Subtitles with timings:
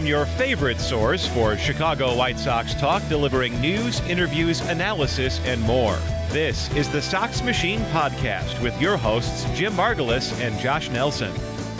[0.00, 5.98] From your favorite source for Chicago White Sox talk, delivering news, interviews, analysis, and more.
[6.30, 11.30] This is the Sox Machine Podcast with your hosts, Jim Margalus and Josh Nelson.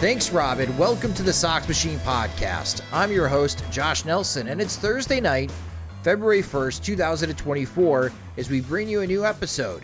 [0.01, 0.77] Thanks, Robin.
[0.77, 2.83] Welcome to the Sox Machine Podcast.
[2.93, 5.51] I'm your host, Josh Nelson, and it's Thursday night,
[6.03, 9.83] February 1st, 2024, as we bring you a new episode.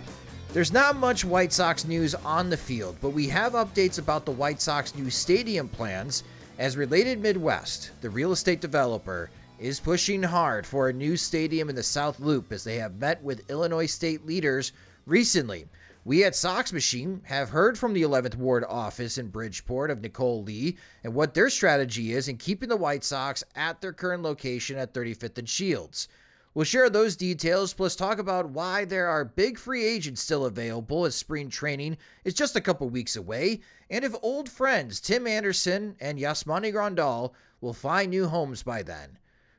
[0.53, 4.33] There's not much White Sox news on the field, but we have updates about the
[4.33, 6.23] White Sox new stadium plans
[6.59, 11.77] as Related Midwest, the real estate developer, is pushing hard for a new stadium in
[11.77, 14.73] the South Loop as they have met with Illinois state leaders
[15.07, 15.67] recently.
[16.05, 20.43] We at Sox Machine have heard from the 11th Ward office in Bridgeport of Nicole
[20.45, 24.79] Lee and what their strategy is in keeping the White Sox at their current location
[24.79, 26.09] at 35th and Shields.
[26.57, 31.05] We'll share those details, plus talk about why there are big free agents still available
[31.05, 35.97] as spring training is just a couple weeks away, and if old friends Tim Anderson
[36.01, 39.19] and Yasmani Grandal will find new homes by then.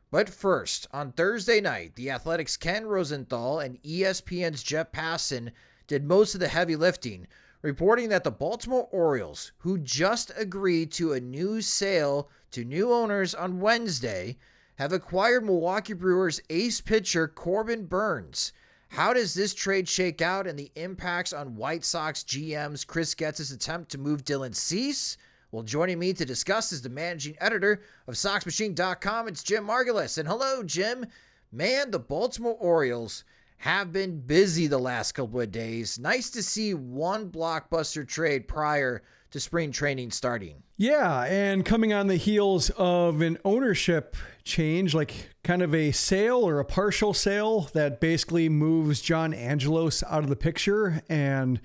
[0.10, 5.52] But first, on Thursday night, the Athletic's Ken Rosenthal and ESPN's Jeff Passan
[5.86, 7.28] did most of the heavy lifting,
[7.62, 13.36] reporting that the Baltimore Orioles, who just agreed to a new sale to new owners
[13.36, 14.36] on Wednesday,
[14.78, 18.54] have acquired Milwaukee Brewers ace pitcher Corbin Burnes.
[18.90, 23.52] How does this trade shake out and the impacts on White Sox GM's Chris Getz's
[23.52, 25.18] attempt to move Dylan Cease?
[25.52, 29.28] Well, joining me to discuss is the managing editor of SoxMachine.com.
[29.28, 30.18] It's Jim Margalus.
[30.18, 31.06] And hello, Jim.
[31.52, 33.24] Man, the Baltimore Orioles
[33.58, 35.98] have been busy the last couple of days.
[35.98, 39.02] Nice to see one blockbuster trade prior
[39.32, 40.64] to spring training starting.
[40.78, 44.16] Yeah, and coming on the heels of an ownership
[44.48, 50.04] change, like kind of a sale or a partial sale that basically moves John Angelos
[50.04, 51.02] out of the picture.
[51.10, 51.62] And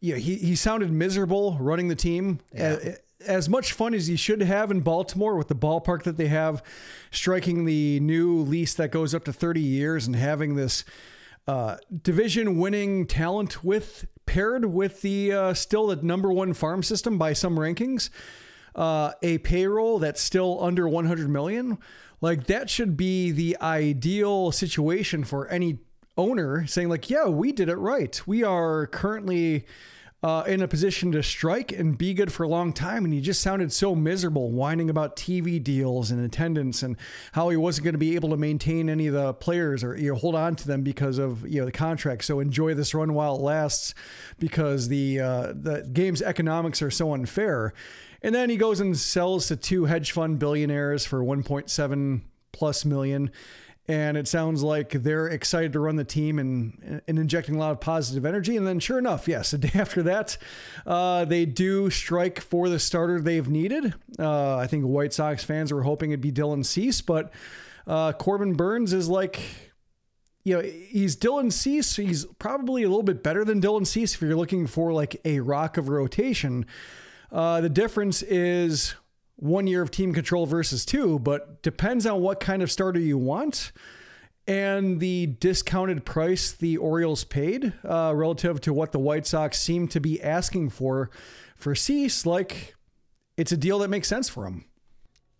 [0.00, 2.40] yeah, he, he sounded miserable running the team.
[2.52, 2.96] Yeah.
[3.24, 6.60] As much fun as he should have in Baltimore with the ballpark that they have,
[7.12, 10.84] striking the new lease that goes up to 30 years and having this
[11.46, 17.18] uh, division winning talent with paired with the uh, still the number one farm system
[17.18, 18.10] by some rankings,
[18.74, 21.78] uh, a payroll that's still under 100 million.
[22.22, 25.80] Like that should be the ideal situation for any
[26.16, 28.20] owner saying like, yeah, we did it right.
[28.26, 29.66] We are currently
[30.22, 33.04] uh, in a position to strike and be good for a long time.
[33.04, 36.96] And he just sounded so miserable, whining about TV deals and attendance and
[37.32, 40.12] how he wasn't going to be able to maintain any of the players or you
[40.12, 42.24] know, hold on to them because of you know the contract.
[42.24, 43.94] So enjoy this run while it lasts,
[44.38, 47.74] because the uh, the game's economics are so unfair.
[48.22, 52.20] And then he goes and sells to two hedge fund billionaires for 1.7
[52.52, 53.32] plus million
[53.88, 57.72] and it sounds like they're excited to run the team and, and injecting a lot
[57.72, 58.56] of positive energy.
[58.56, 60.38] And then, sure enough, yes, the day after that,
[60.86, 63.94] uh, they do strike for the starter they've needed.
[64.18, 67.32] Uh, I think White Sox fans were hoping it'd be Dylan Cease, but
[67.86, 69.40] uh, Corbin Burnes is like,
[70.44, 71.96] you know, he's Dylan Cease.
[71.96, 75.40] He's probably a little bit better than Dylan Cease if you're looking for like a
[75.40, 76.66] rock of rotation.
[77.32, 78.94] Uh, the difference is
[79.36, 83.18] one year of team control versus two, but depends on what kind of starter you
[83.18, 83.72] want
[84.46, 89.88] and the discounted price the Orioles paid uh, relative to what the White Sox seem
[89.88, 91.10] to be asking for
[91.56, 92.26] for Cease.
[92.26, 92.74] Like,
[93.36, 94.64] it's a deal that makes sense for them.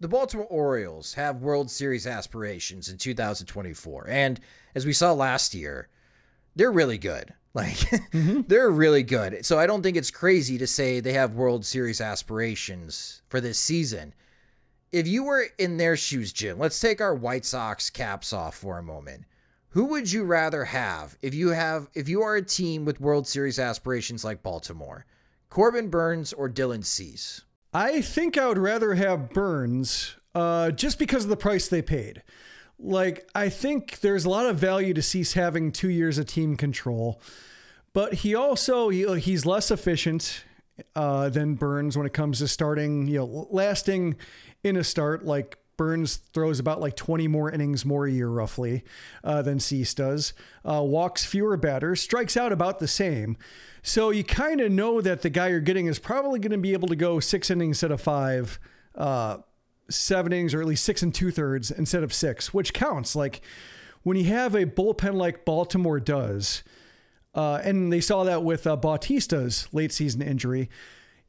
[0.01, 4.09] The Baltimore Orioles have World Series aspirations in 2024.
[4.09, 4.41] And
[4.75, 5.89] as we saw last year,
[6.57, 7.33] they're really good.
[7.55, 8.43] Like mm-hmm.
[8.49, 9.45] they're really good.
[9.45, 13.59] So I don't think it's crazy to say they have World Series aspirations for this
[13.59, 14.15] season.
[14.91, 18.79] If you were in their shoes, Jim, let's take our White Sox caps off for
[18.79, 19.25] a moment.
[19.71, 23.27] Who would you rather have if you have if you are a team with World
[23.27, 25.07] Series aspirations like Baltimore?
[25.49, 27.43] Corbin Burnes or Dylan Cease?
[27.73, 32.23] I think I would rather have Burnes uh, just because of the price they paid.
[32.79, 36.57] Like, I think there's a lot of value to Cease having two years of team
[36.57, 37.21] control,
[37.93, 40.45] but he also he, he's less efficient
[40.97, 44.17] uh, than Burnes when it comes to starting, you know, lasting
[44.65, 45.25] in a start.
[45.25, 48.85] Like Burnes throws about like 20 more innings more a year, roughly,
[49.25, 50.33] uh, than Cease does.
[50.65, 53.37] Uh, walks fewer batters, strikes out about the same.
[53.83, 56.73] So you kind of know that the guy you're getting is probably going to be
[56.73, 58.61] able to go six innings instead of five,
[58.95, 59.39] uh,
[59.95, 63.17] seven innings, or at least six and two thirds instead of six, which counts.
[63.17, 63.43] Like
[64.03, 66.63] when you have a bullpen like Baltimore does,
[67.35, 70.69] uh, and they saw that with uh, Bautista's late season injury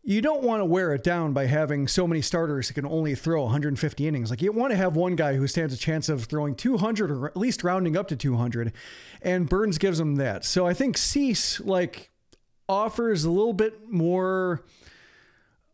[0.06, 3.16] you don't want to wear it down by having so many starters that can only
[3.16, 4.30] throw 150 innings.
[4.30, 7.28] Like you want to have one guy who stands a chance of throwing 200 or
[7.28, 8.74] at least rounding up to 200,
[9.22, 10.44] and Burnes gives him that.
[10.44, 12.12] So I think Cease like
[12.68, 14.66] offers a little bit more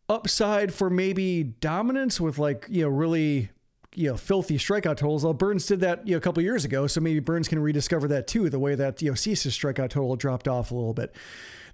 [0.10, 3.50] upside for maybe dominance with like you know really
[3.96, 5.24] you know filthy strikeout totals.
[5.24, 8.08] Well, Burnes did that you know a couple years ago, so maybe Burnes can rediscover
[8.10, 8.50] that too.
[8.50, 11.16] The way that you know Cease's strikeout total dropped off a little bit.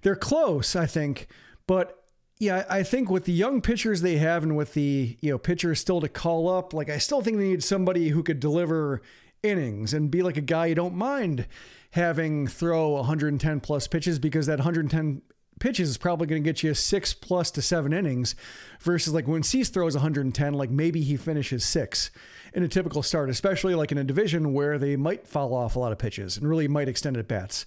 [0.02, 1.28] They're close, I think,
[1.66, 2.02] but
[2.38, 5.80] yeah, I think with the young pitchers they have and with the you know pitchers
[5.80, 9.02] still to call up, like I still think they need somebody who could deliver
[9.42, 11.46] innings and be like a guy you don't mind
[11.92, 15.22] having throw 110 plus pitches because that 110
[15.58, 18.34] pitches is probably going to get you six plus to seven innings
[18.80, 22.10] versus like when Cease throws 110, like maybe he finishes six
[22.52, 25.78] in a typical start, especially like in a division where they might fall off a
[25.78, 27.66] lot of pitches and really might extend at bats.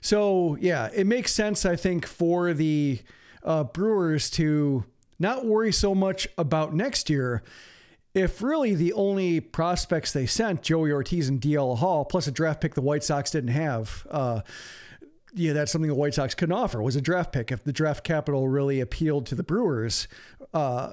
[0.00, 3.00] So yeah, it makes sense, I think, for the
[3.42, 4.84] uh, Brewers to
[5.18, 7.42] not worry so much about next year.
[8.14, 12.60] If really the only prospects they sent, Joey Ortiz and DL Hall, plus a draft
[12.60, 14.40] pick the White Sox didn't have, uh,
[15.36, 17.52] yeah, that's something the White Sox couldn't offer was a draft pick.
[17.52, 20.08] If the draft capital really appealed to the Brewers,
[20.54, 20.92] uh,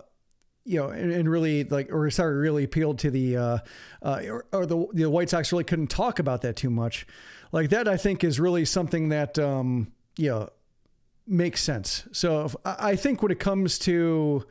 [0.66, 3.58] you know, and, and, really like, or sorry, really appealed to the, uh,
[4.02, 7.08] uh, or, or, the the White Sox really couldn't talk about that too much.
[7.54, 10.50] Like that, I think is really something that, um, you know,
[11.26, 12.08] makes sense.
[12.12, 14.46] So if, I think when it comes to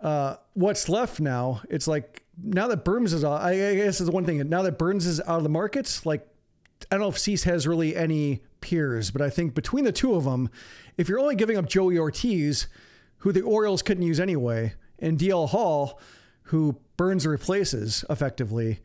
[0.00, 4.24] uh, what's left now, it's like now that Burnes is out, I guess is one
[4.24, 4.48] thing.
[4.48, 6.26] Now that Burnes is out of the markets, like
[6.90, 10.14] I don't know if Cease has really any peers, but I think between the two
[10.14, 10.50] of them,
[10.96, 12.66] if you're only giving up Joey Ortiz,
[13.18, 16.00] who the Orioles couldn't use anyway, and DL Hall,
[16.44, 18.80] who Burnes replaces effectively,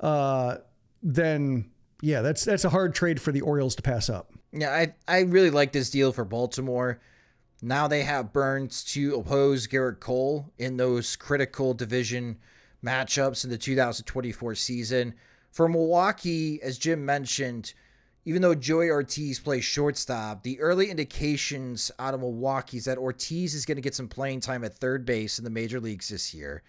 [0.00, 0.56] uh,
[1.02, 1.70] then
[2.00, 4.32] yeah, that's that's a hard trade for the Orioles to pass up.
[4.52, 7.00] Yeah, I I really like this deal for Baltimore.
[7.60, 12.38] Now they have Burnes to oppose Gerrit Cole in those critical division
[12.84, 15.14] matchups in the 2024 season.
[15.50, 17.74] For Milwaukee, as Jim mentioned,
[18.24, 23.54] even though Joey Ortiz plays shortstop, the early indications out of Milwaukee is that Ortiz
[23.54, 26.34] is going to get some playing time at third base in the major leagues this
[26.34, 26.62] year.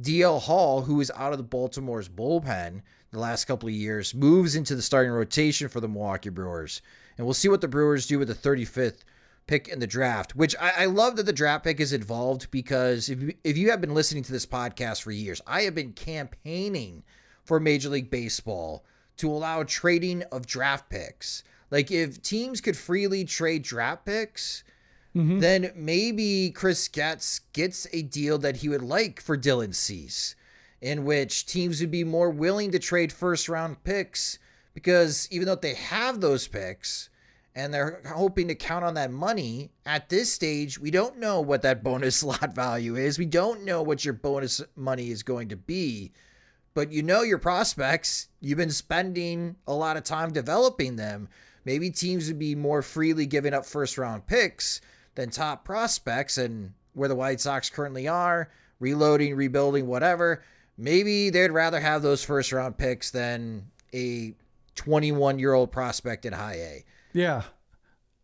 [0.00, 4.54] DL Hall, who is out of the Baltimore's bullpen the last couple of years, moves
[4.54, 6.80] into the starting rotation for the Milwaukee Brewers.
[7.18, 9.00] And we'll see what the Brewers do with the 35th
[9.46, 13.08] pick in the draft, which I, I, love that the draft pick is involved because
[13.08, 17.02] if, if you have been listening to this podcast for years, I have been campaigning
[17.42, 18.84] for Major League Baseball
[19.20, 21.42] to allow trading of draft picks.
[21.70, 24.64] Like if teams could freely trade draft picks,
[25.14, 25.38] mm-hmm.
[25.38, 30.34] then maybe Chris Getz gets a deal that he would like for Dylan Cease,
[30.80, 34.38] in which teams would be more willing to trade first round picks
[34.74, 37.10] because even though they have those picks
[37.54, 41.62] and they're hoping to count on that money at this stage, we don't know what
[41.62, 43.18] that bonus slot value is.
[43.18, 46.12] We don't know what your bonus money is going to be.
[46.74, 51.28] But you know your prospects, you've been spending a lot of time developing them.
[51.64, 54.80] Maybe teams would be more freely giving up first round picks
[55.14, 60.42] than top prospects and where the White Sox currently are, reloading, rebuilding, whatever.
[60.78, 64.34] Maybe they'd rather have those first round picks than a
[64.76, 66.84] 21 year old prospect in high A.
[67.12, 67.42] Yeah.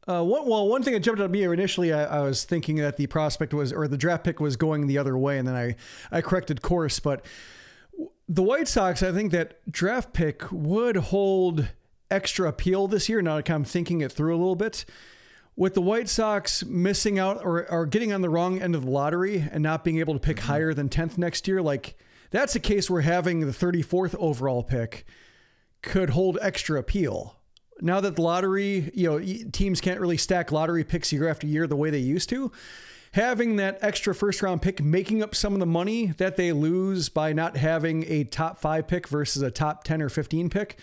[0.08, 2.76] Uh, one, well, one thing that jumped out at me initially, I, I, was thinking
[2.76, 5.56] that the prospect was, or the draft pick was going the other way, and then
[5.56, 5.74] I,
[6.12, 7.00] I corrected course.
[7.00, 7.26] But
[8.28, 11.68] the White Sox, I think that draft pick would hold
[12.11, 13.23] extra appeal this year.
[13.23, 14.85] Now I'm thinking it through a little bit.
[15.54, 18.90] With the White Sox missing out or, or getting on the wrong end of the
[18.90, 20.49] lottery and not being able to pick mm-hmm.
[20.49, 21.97] higher than 10th next year, like
[22.30, 25.06] that's a case where having the 34th overall pick
[25.83, 27.37] could hold extra appeal.
[27.80, 29.18] now that the lottery, you know,
[29.52, 32.50] teams can't really stack lottery picks year after year the way they used to.
[33.16, 37.08] Having that extra first round pick, making up some of the money that they lose
[37.08, 40.78] by not having a top five pick versus a top 10 or 15 pick,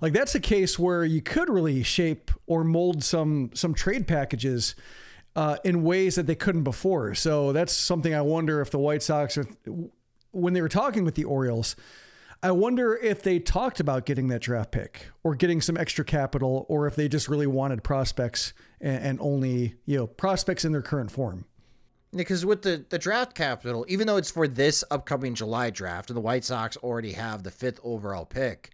[0.00, 4.76] like that's a case where you could really shape or mold some some trade packages
[5.34, 7.12] uh, in ways that they couldn't before.
[7.16, 9.46] So that's something I wonder if the White Sox, are,
[10.30, 11.74] when they were talking with the Orioles,
[12.40, 16.66] I wonder if they talked about getting that draft pick or getting some extra capital,
[16.68, 20.80] or if they just really wanted prospects and, and only you know prospects in their
[20.80, 21.46] current form.
[22.14, 26.16] Because with the, the draft capital, even though it's for this upcoming July draft, and
[26.16, 28.70] the White Sox already have the fifth overall pick,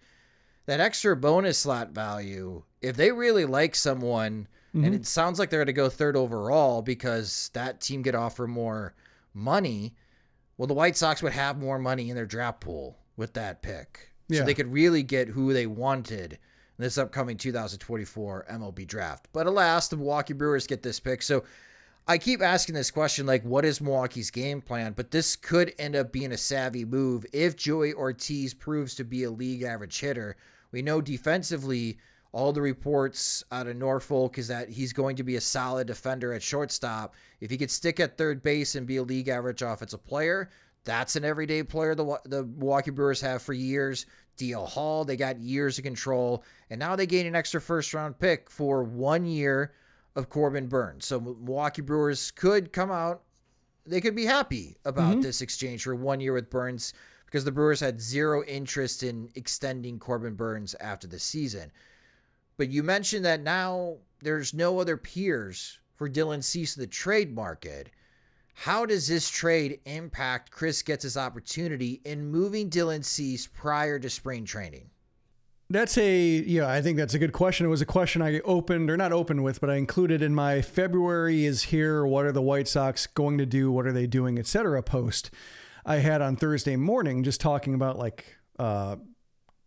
[0.67, 4.85] that extra bonus slot value, if they really like someone Mm-hmm.
[4.85, 8.47] And it sounds like they're going to go third overall because that team could offer
[8.47, 8.95] more
[9.35, 9.95] money.
[10.57, 14.13] Well, the White Sox would have more money in their draft pool with that pick.
[14.29, 14.41] Yeah.
[14.41, 16.39] So they could really get who they wanted in
[16.79, 19.29] this upcoming 2024 MLB draft.
[19.33, 21.23] But alas, the Milwaukee Brewers get this pick.
[21.23, 21.43] So
[22.11, 24.95] I keep asking this question like, what is Milwaukee's game plan?
[24.97, 29.23] But this could end up being a savvy move if Joey Ortiz proves to be
[29.23, 30.37] a league average hitter.
[30.73, 31.99] We know defensively,
[32.33, 36.33] all the reports out of Norfolk is that he's going to be a solid defender
[36.33, 37.15] at shortstop.
[37.41, 40.51] If he could stick at third base and be a league average offensive player,
[40.83, 44.07] that's an everyday player the, the Milwaukee Brewers have for years.
[44.37, 48.19] DL Hall, they got years of control, and now they gain an extra first round
[48.19, 49.71] pick for one year
[50.17, 51.07] of Corbin Burnes.
[51.07, 53.23] So Milwaukee Brewers could come out,
[53.87, 55.21] they could be happy about mm-hmm.
[55.21, 56.93] this exchange for one year with Burnes
[57.25, 61.71] because the Brewers had zero interest in extending Corbin Burnes after the season.
[62.57, 67.35] But you mentioned that now there's no other peers for Dylan Cease in the trade
[67.35, 67.91] market.
[68.55, 74.45] How does this trade impact Chris Getz's opportunity in moving Dylan Cease prior to spring
[74.45, 74.90] training?
[75.73, 77.65] That's a yeah, I think that's a good question.
[77.65, 80.63] It was a question I opened or not opened with, but I included in my
[80.63, 82.05] February is here.
[82.05, 83.71] What are the White Sox going to do?
[83.71, 84.83] What are they doing, etc.
[84.83, 85.31] post
[85.87, 88.97] I had on Thursday morning, just talking about like uh,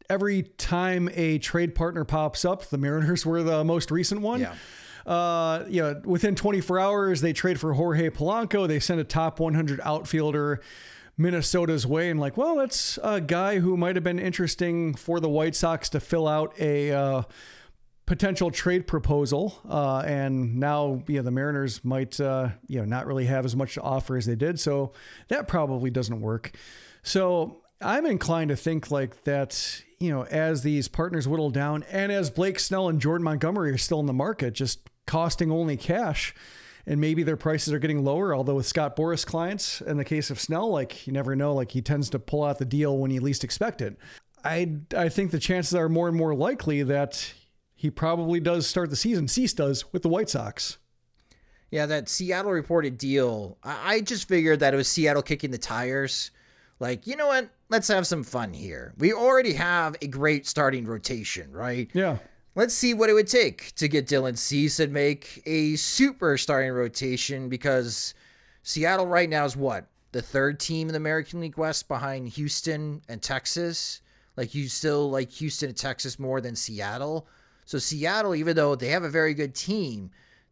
[0.10, 4.42] every time a trade partner pops up, the Mariners were the most recent one.
[4.42, 4.56] Yeah.
[5.06, 8.68] Uh, you know, within 24 hours, they trade for Jorge Polanco.
[8.68, 10.62] They send a top 100 outfielder
[11.18, 15.30] Minnesota's way, and like, well, that's a guy who might have been interesting for the
[15.30, 17.24] White Sox to fill out a uh,
[18.06, 19.60] potential trade proposal.
[19.70, 23.56] Uh, and now, you know, the Mariners might, uh, you know, not really have as
[23.56, 24.60] much to offer as they did.
[24.60, 24.94] So
[25.28, 26.52] that probably doesn't work.
[27.04, 32.12] So I'm inclined to think like that you know, as these partners whittle down and
[32.12, 36.36] as Blake Snell and Jordan Montgomery are still in the market, just costing only cash,
[36.86, 38.36] and maybe their prices are getting lower.
[38.36, 41.72] Although with Scott Boras clients, in the case of Snell, like you never know, like
[41.72, 43.98] he tends to pull out the deal when you least expect it.
[44.44, 47.34] I I think the chances are more and more likely that
[47.76, 49.28] he probably does start the season.
[49.28, 50.78] Cease does with the White Sox.
[51.72, 53.58] Yeah, that Seattle reported deal.
[53.64, 56.32] I, I just figured that it was Seattle kicking the tires
[56.84, 57.50] like, you know what?
[57.70, 58.94] Let's have some fun here.
[58.98, 61.90] We already have a great starting rotation, right?
[61.94, 62.18] Yeah.
[62.56, 66.72] Let's see what it would take to get Dylan Cease and make a super starting
[66.72, 68.14] rotation because
[68.62, 69.88] Seattle right now is what?
[70.12, 74.02] The third team in the American League West behind Houston and Texas.
[74.38, 77.28] Like you still like Houston and Texas more than Seattle.
[77.66, 80.12] So Seattle, even though they have a very good team,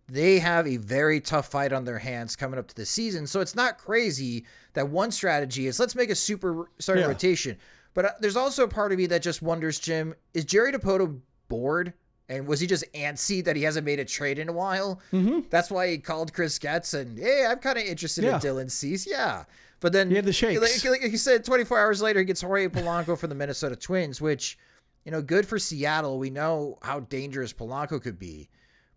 [0.09, 3.27] they have a very tough fight on their hands coming up to the season.
[3.27, 7.09] So it's not crazy that one strategy is let's make a super starting yeah.
[7.09, 7.57] rotation.
[7.93, 11.19] But uh, there's also a part of me that just wonders, Jim, is Jerry Dipoto
[11.51, 11.93] bored?
[12.29, 15.01] And was he just antsy that he hasn't made a trade in a while?
[15.11, 15.41] Mm-hmm.
[15.49, 18.35] That's why he called Chris Getz and, hey, I'm kind of interested yeah.
[18.35, 19.05] in Dylan Cease.
[19.05, 19.43] Yeah.
[19.81, 20.61] But then, he had the shakes.
[20.61, 24.21] Like, like, he said, 24 hours later, he gets Jorge Polanco from the Minnesota Twins,
[24.21, 24.57] which,
[25.03, 26.19] you know, good for Seattle.
[26.19, 28.47] We know how dangerous Polanco could be.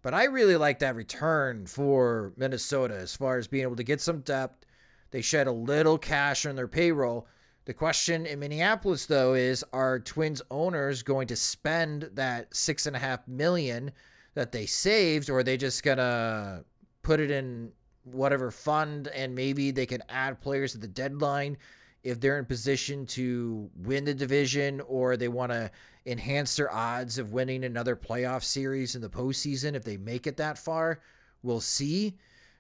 [0.03, 4.01] But I really like that return for Minnesota as far as being able to get
[4.01, 4.65] some depth.
[5.11, 7.27] They shed a little cash on their payroll.
[7.67, 12.95] The question in Minneapolis, though, is are Twins owners going to spend that six and
[12.95, 13.91] a half million
[14.35, 16.65] that they saved, or are they just gonna
[17.03, 17.73] put it in
[18.05, 21.57] whatever fund and maybe they can add players at the deadline
[22.03, 25.71] if they're in position to win the division or they want to
[26.05, 30.37] enhance their odds of winning another playoff series in the postseason if they make it
[30.37, 31.01] that far.
[31.43, 32.19] We'll see.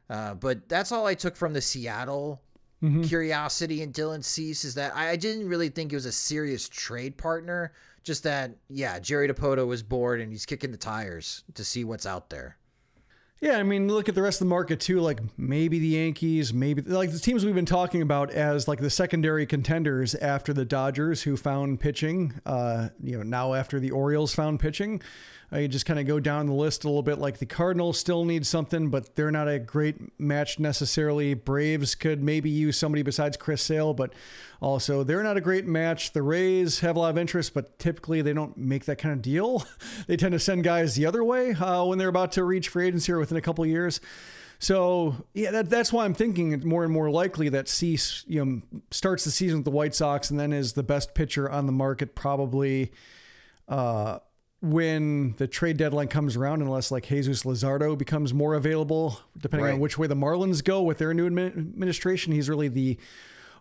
[0.08, 2.40] Uh, but that's all I took from the Seattle
[2.85, 3.03] mm-hmm.
[3.03, 7.17] curiosity and Dylan Cease is that I didn't really think it was a serious trade
[7.17, 7.73] partner.
[8.03, 12.05] Just that, yeah, Jerry Dipoto was bored and he's kicking the tires to see what's
[12.05, 12.59] out there.
[13.41, 15.00] Yeah, I mean, look at the rest of the market too.
[15.00, 18.88] Like maybe the Yankees, maybe like the teams we've been talking about as like the
[18.88, 22.41] secondary contenders after the Dodgers, who found pitching.
[22.47, 25.03] Uh, you know, now after the Orioles found pitching,
[25.54, 27.18] Uh, you just kind of go down the list a little bit.
[27.18, 31.34] Like the Cardinals still need something, but they're not a great match necessarily.
[31.34, 34.12] Braves could maybe use somebody besides Chris Sale, but
[34.61, 36.12] also they're not a great match.
[36.12, 39.23] The Rays have a lot of interest, but typically they don't make that kind of
[39.23, 39.64] deal.
[40.08, 42.88] they tend to send guys the other way uh, when they're about to reach free
[42.88, 44.00] agency or within a couple years.
[44.58, 48.44] So yeah, that, that's why I'm thinking it's more and more likely that Cease you
[48.44, 51.66] know starts the season with the White Sox and then is the best pitcher on
[51.66, 52.92] the market probably
[53.68, 54.18] uh,
[54.64, 59.75] when the trade deadline comes around, unless like Jesus Luzardo becomes more available, depending right.
[59.75, 62.33] on which way the Marlins go with their new administration.
[62.33, 62.99] He's really the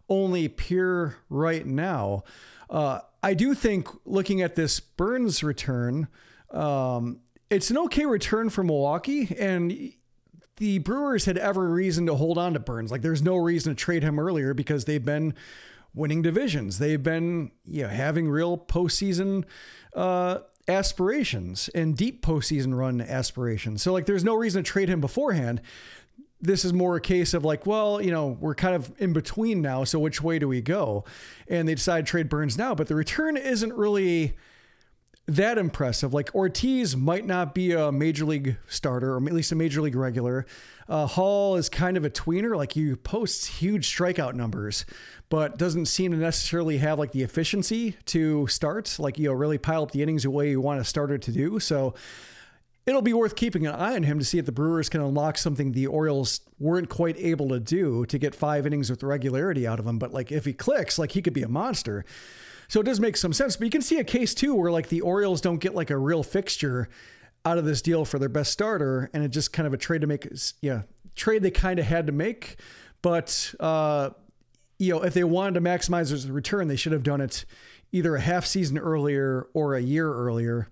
[0.07, 2.23] only peer right now.
[2.69, 6.07] Uh, I do think looking at this Burnes return,
[6.51, 7.19] um,
[7.49, 9.91] it's an okay return for Milwaukee, and
[10.57, 12.91] the Brewers had every reason to hold on to Burnes.
[12.91, 15.33] Like there's no reason to trade him earlier because they've been
[15.93, 16.79] winning divisions.
[16.79, 19.43] They've been you know having real postseason
[19.93, 23.81] uh, aspirations and deep postseason run aspirations.
[23.81, 25.61] So like there's no reason to trade him beforehand.
[26.41, 29.61] This is more a case of like, well, you know, we're kind of in between
[29.61, 29.83] now.
[29.83, 31.05] So which way do we go?
[31.47, 34.35] And they decide to trade Burnes now, but the return isn't really
[35.27, 36.13] that impressive.
[36.13, 39.95] Like Ortiz might not be a major league starter, or at least a major league
[39.95, 40.45] regular.
[40.89, 42.57] Uh, Hall is kind of a tweener.
[42.57, 44.85] Like he posts huge strikeout numbers,
[45.29, 48.97] but doesn't seem to necessarily have like the efficiency to start.
[48.99, 51.31] Like you know, really pile up the innings the way you want a starter to
[51.31, 51.59] do.
[51.59, 51.93] So.
[52.85, 55.37] It'll be worth keeping an eye on him to see if the Brewers can unlock
[55.37, 59.79] something the Orioles weren't quite able to do to get five innings with regularity out
[59.79, 59.97] of him.
[59.97, 62.03] But like if he clicks, like he could be a monster.
[62.73, 63.55] So it does make some sense.
[63.55, 65.97] But you can see a case too where like the Orioles don't get like a
[65.97, 66.89] real fixture
[67.45, 70.01] out of this deal for their best starter, and it just kind of a trade
[70.01, 70.27] to make,
[70.59, 70.81] yeah,
[71.13, 72.55] trade they kind of had to make.
[73.03, 74.09] But uh,
[74.79, 77.45] you know, if they wanted to maximize his return, they should have done it
[77.91, 80.67] either a half season earlier or a year earlier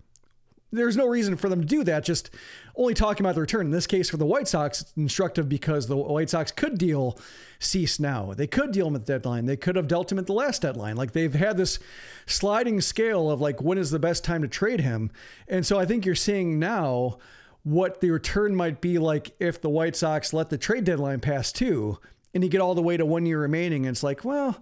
[0.72, 2.06] there's no reason for them to do that.
[2.06, 2.30] Just
[2.76, 3.66] only talking about the return.
[3.68, 7.20] In this case, for the White Sox, it's instructive because the White Sox could deal
[7.60, 8.34] Cease now.
[8.34, 9.46] They could deal him at the deadline.
[9.46, 10.96] They could have dealt him at the last deadline.
[10.96, 11.80] Like they've had this
[12.26, 15.12] sliding scale of like when is the best time to trade him.
[15.48, 17.20] And so I think you're seeing now
[17.64, 21.52] what the return might be like if the White Sox let the trade deadline pass
[21.52, 22.00] too,
[22.34, 23.86] and you get all the way to one year remaining.
[23.86, 24.62] And it's like, well,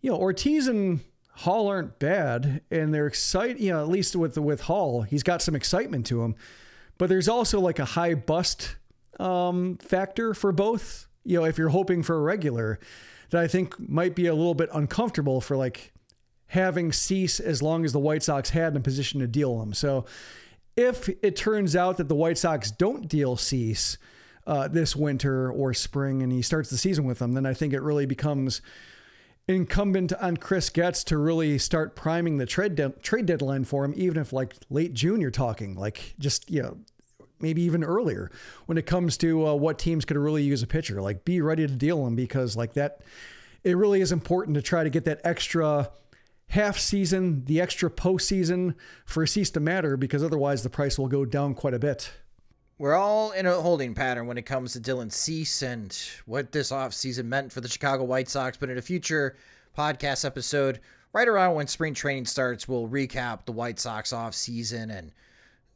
[0.00, 1.00] you know, Ortiz and
[1.38, 3.60] Hall aren't bad, and they're excited.
[3.60, 6.34] You know, at least with with Hall, he's got some excitement to him.
[6.98, 8.74] But there's also like a high bust
[9.20, 11.06] um, factor for both.
[11.24, 12.80] You know, if you're hoping for a regular,
[13.30, 15.92] that I think might be a little bit uncomfortable for like
[16.48, 19.74] having Cease as long as the White Sox had in a position to deal him.
[19.74, 20.06] So
[20.76, 23.96] if it turns out that the White Sox don't deal Cease
[24.44, 27.74] uh, this winter or spring, and he starts the season with them, then I think
[27.74, 28.60] it really becomes
[29.48, 33.94] incumbent on Chris Getz to really start priming the trade de- trade deadline for him,
[33.96, 36.78] even if like late June you're talking, like just you know
[37.40, 38.30] maybe even earlier
[38.66, 41.00] when it comes to uh, what teams could really use a pitcher.
[41.00, 43.00] Like be ready to deal him because like that,
[43.64, 45.90] it really is important to try to get that extra
[46.48, 51.08] half season, the extra postseason for a cease to matter because otherwise the price will
[51.08, 52.10] go down quite a bit.
[52.78, 56.70] We're all in a holding pattern when it comes to Dylan Cease and what this
[56.70, 58.56] offseason meant for the Chicago White Sox.
[58.56, 59.34] But in a future
[59.76, 60.78] podcast episode,
[61.12, 64.96] right around when spring training starts, we'll recap the White Sox offseason.
[64.96, 65.12] And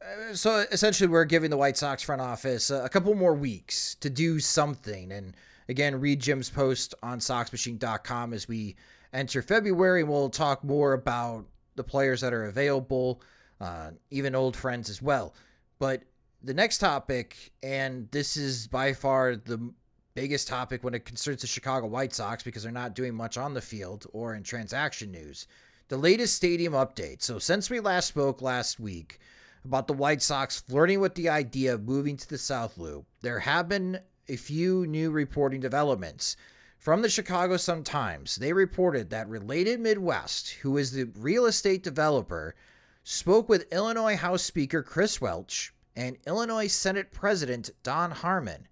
[0.01, 4.09] uh, so essentially, we're giving the White Sox front office a couple more weeks to
[4.09, 5.11] do something.
[5.11, 5.35] And
[5.67, 8.77] again, read Jim's post on SoxMachine.com as we
[9.11, 10.05] enter February.
[10.05, 13.21] We'll talk more about the players that are available,
[13.59, 15.33] uh, even old friends as well.
[15.79, 16.03] But
[16.43, 19.71] the next topic, and this is by far the
[20.13, 23.53] biggest topic when it concerns the Chicago White Sox because they're not doing much on
[23.53, 25.47] the field or in transaction news.
[25.87, 27.21] The latest stadium update.
[27.21, 29.19] So, since we last spoke last week
[29.63, 33.39] about the White Sox flirting with the idea of moving to the South Loop, there
[33.39, 36.35] have been a few new reporting developments.
[36.77, 41.83] From the Chicago Sun Times, they reported that Related Midwest, who is the real estate
[41.83, 42.55] developer,
[43.03, 48.67] spoke with Illinois House Speaker Chris Welch and Illinois Senate President Don Harmon.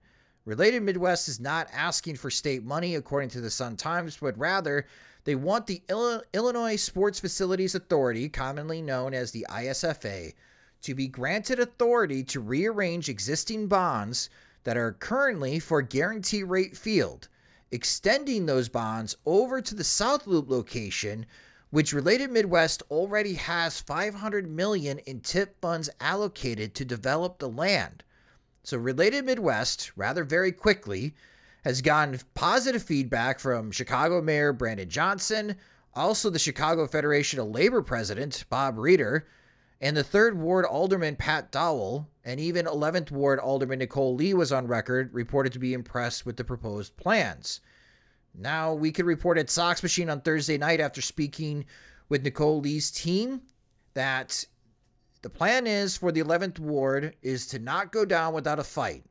[0.45, 4.88] Related Midwest is not asking for state money, according to the Sun Times, but rather
[5.23, 5.84] they want the
[6.34, 10.34] Illinois Sports Facilities Authority, commonly known as the ISFA,
[10.81, 14.29] to be granted authority to rearrange existing bonds
[14.63, 17.27] that are currently for Guarantee Rate Field,
[17.71, 21.27] extending those bonds over to the South Loop location
[21.71, 28.03] which Related Midwest already has 500 million in TIF funds allocated to develop the land.
[28.63, 31.15] So Related Midwest, rather very quickly,
[31.63, 35.55] has gotten positive feedback from Chicago Mayor Brandon Johnson,
[35.93, 39.27] also the Chicago Federation of Labor President Bob Reiter,
[39.79, 44.51] And the 3rd Ward Alderman Pat Dowell and even 11th Ward Alderman Nicole Lee was
[44.51, 47.62] on record reported to be impressed with the proposed plans.
[48.34, 51.65] Now, we could report at Sox Machine on Thursday night after speaking
[52.10, 53.41] with Nicole Lee's team
[53.94, 54.46] that
[55.22, 59.04] the plan is for the 11th Ward is to not go down without a fight.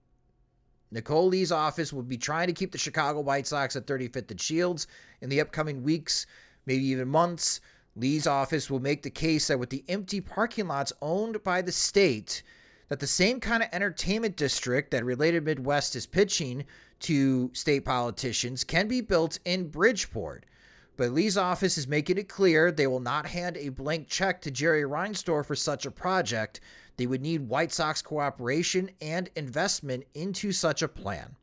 [0.91, 4.41] Nicole Lee's office will be trying to keep the Chicago White Sox at 35th and
[4.41, 4.87] Shields
[5.21, 6.27] in the upcoming weeks,
[6.67, 7.61] maybe even months.
[7.95, 11.73] Lee's office will make the case that with the empty parking lots owned by the
[11.73, 12.43] state,
[12.89, 16.65] that the same kind of entertainment district that Related Midwest is pitching
[17.01, 20.47] to state politicians can be built in Bridgeport.
[20.97, 24.51] But Lee's office is making it clear they will not hand a blank check to
[24.51, 26.61] Jerry Reinsdorf for such a project.
[26.97, 31.37] They would need White Sox cooperation and investment into such a plan.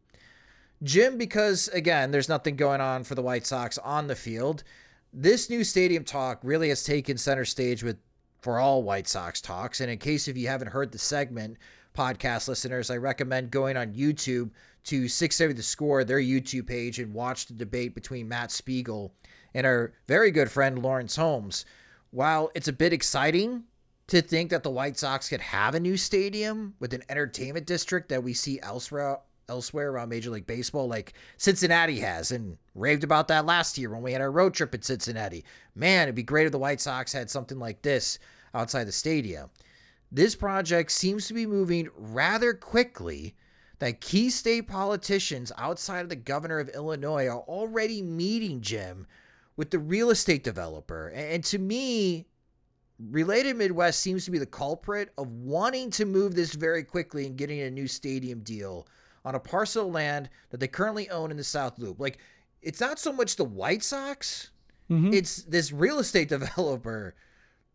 [0.84, 4.64] Jim, because again, there's nothing going on for the White Sox on the field,
[5.12, 7.98] this new stadium talk really has taken center stage with
[8.42, 9.82] for all White Sox talks.
[9.82, 11.58] And in case if you haven't heard the segment,
[11.96, 14.52] podcast listeners, I recommend going on YouTube
[14.88, 19.14] to 670 The Score, their YouTube page, and watch the debate between Matt Spiegel
[19.54, 21.66] and our very good friend Lawrence Holmes.
[22.12, 23.64] While it's a bit exciting
[24.08, 28.10] to think that the White Sox could have a new stadium with an entertainment district
[28.10, 29.20] that we see elsewhere
[29.50, 34.02] elsewhere around Major League Baseball, like Cincinnati has, and raved about that last year when
[34.02, 35.46] we had our road trip in Cincinnati.
[35.74, 38.20] Man, it'd be great if the White Sox had something like this
[38.54, 39.50] outside the stadium.
[40.12, 43.36] This project seems to be moving rather quickly.
[43.80, 49.06] That key state politicians outside of the governor of Illinois are already meeting Jim
[49.56, 51.10] with the real estate developer.
[51.10, 52.26] And to me,
[53.00, 57.38] Related Midwest seems to be the culprit of wanting to move this very quickly and
[57.38, 58.88] getting a new stadium deal
[59.24, 62.00] on a parcel of land that they currently own in the South Loop.
[62.00, 62.18] Like,
[62.62, 64.50] it's not so much the White Sox,
[64.90, 65.14] mm-hmm.
[65.14, 67.16] it's this real estate developer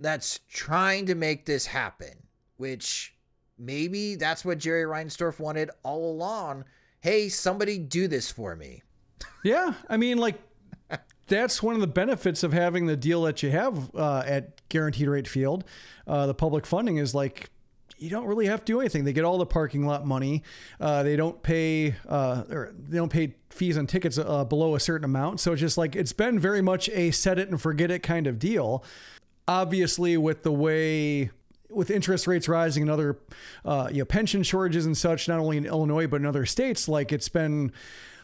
[0.00, 2.14] that's trying to make this happen,
[2.56, 3.14] which
[3.58, 6.64] maybe that's what Jerry Reinsdorf wanted all along.
[7.00, 8.82] Hey, somebody do this for me.
[9.44, 9.74] Yeah.
[9.88, 10.40] I mean, like,
[11.26, 15.08] that's one of the benefits of having the deal that you have uh, at Guaranteed
[15.08, 15.64] Rate Field.
[16.06, 17.50] Uh, the public funding is like
[18.02, 19.04] you don't really have to do anything.
[19.04, 20.42] They get all the parking lot money.
[20.80, 24.80] Uh, they don't pay uh, or they don't pay fees on tickets uh, below a
[24.80, 25.40] certain amount.
[25.40, 28.26] So it's just like it's been very much a set it and forget it kind
[28.26, 28.84] of deal.
[29.46, 31.30] Obviously, with the way
[31.72, 33.18] with interest rates rising and other
[33.64, 36.88] uh, you know pension shortages and such, not only in Illinois but in other states,
[36.88, 37.72] like it's been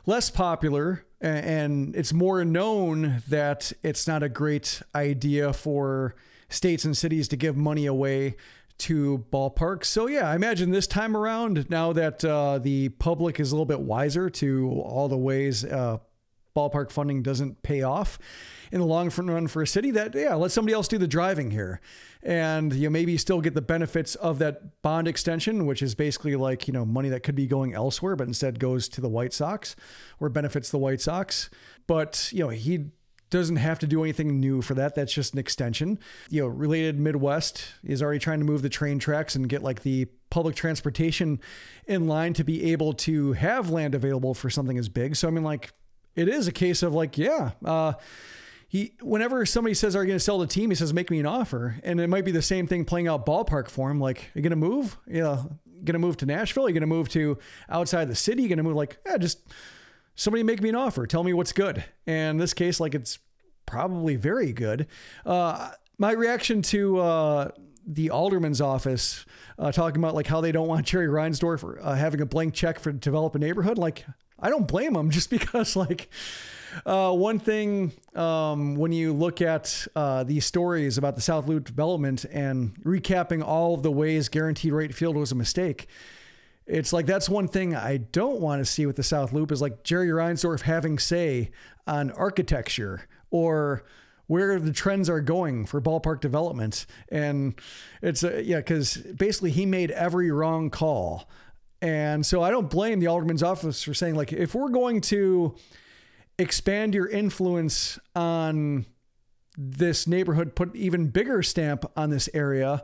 [0.06, 6.14] less popular and it's more known that it's not a great idea for
[6.48, 8.36] states and cities to give money away
[8.78, 9.86] to ballparks.
[9.86, 13.66] So yeah, I imagine this time around, now that uh, the public is a little
[13.66, 15.98] bit wiser to all the ways uh,
[16.58, 18.18] ballpark funding doesn't pay off
[18.72, 21.50] in the long run for a city, that yeah, let somebody else do the driving
[21.50, 21.80] here,
[22.22, 26.36] and you know, maybe still get the benefits of that bond extension, which is basically
[26.36, 29.32] like you know money that could be going elsewhere, but instead goes to the White
[29.32, 29.76] Sox
[30.20, 31.48] or benefits the White Sox.
[31.86, 32.90] But you know he
[33.30, 34.94] doesn't have to do anything new for that.
[34.94, 35.98] That's just an extension.
[36.30, 39.82] You know, related Midwest is already trying to move the train tracks and get like
[39.82, 41.40] the public transportation
[41.86, 45.16] in line to be able to have land available for something as big.
[45.16, 45.72] So I mean, like,
[46.18, 47.52] it is a case of like, yeah.
[47.64, 47.94] Uh,
[48.70, 51.20] he, whenever somebody says, "Are you going to sell the team?" He says, "Make me
[51.20, 53.98] an offer," and it might be the same thing playing out ballpark for him.
[53.98, 54.98] Like, you going to move?
[55.06, 55.42] Yeah,
[55.84, 56.66] going to move to Nashville?
[56.66, 58.42] Are you going to move to outside the city?
[58.42, 59.40] You going to move like, yeah, just
[60.14, 61.06] somebody make me an offer.
[61.06, 61.84] Tell me what's good.
[62.06, 63.18] And in this case, like it's
[63.66, 64.86] probably very good.
[65.24, 67.50] Uh, my reaction to uh,
[67.86, 69.24] the alderman's office
[69.58, 72.78] uh, talking about like how they don't want Jerry Reinsdorf uh, having a blank check
[72.78, 73.78] for develop a neighborhood.
[73.78, 74.04] Like
[74.38, 76.08] I don't blame them just because like.
[76.84, 81.64] Uh, one thing, um, when you look at uh, these stories about the South Loop
[81.64, 85.88] development and recapping all of the ways guaranteed rate field was a mistake,
[86.68, 89.62] it's like that's one thing I don't want to see with the South Loop is
[89.62, 91.50] like Jerry Reinsdorf having say
[91.86, 93.84] on architecture or
[94.26, 96.84] where the trends are going for ballpark development.
[97.08, 97.58] And
[98.02, 101.28] it's a, yeah, because basically he made every wrong call.
[101.80, 105.54] And so I don't blame the alderman's office for saying like if we're going to
[106.38, 108.86] expand your influence on
[109.56, 112.82] this neighborhood, put even bigger stamp on this area,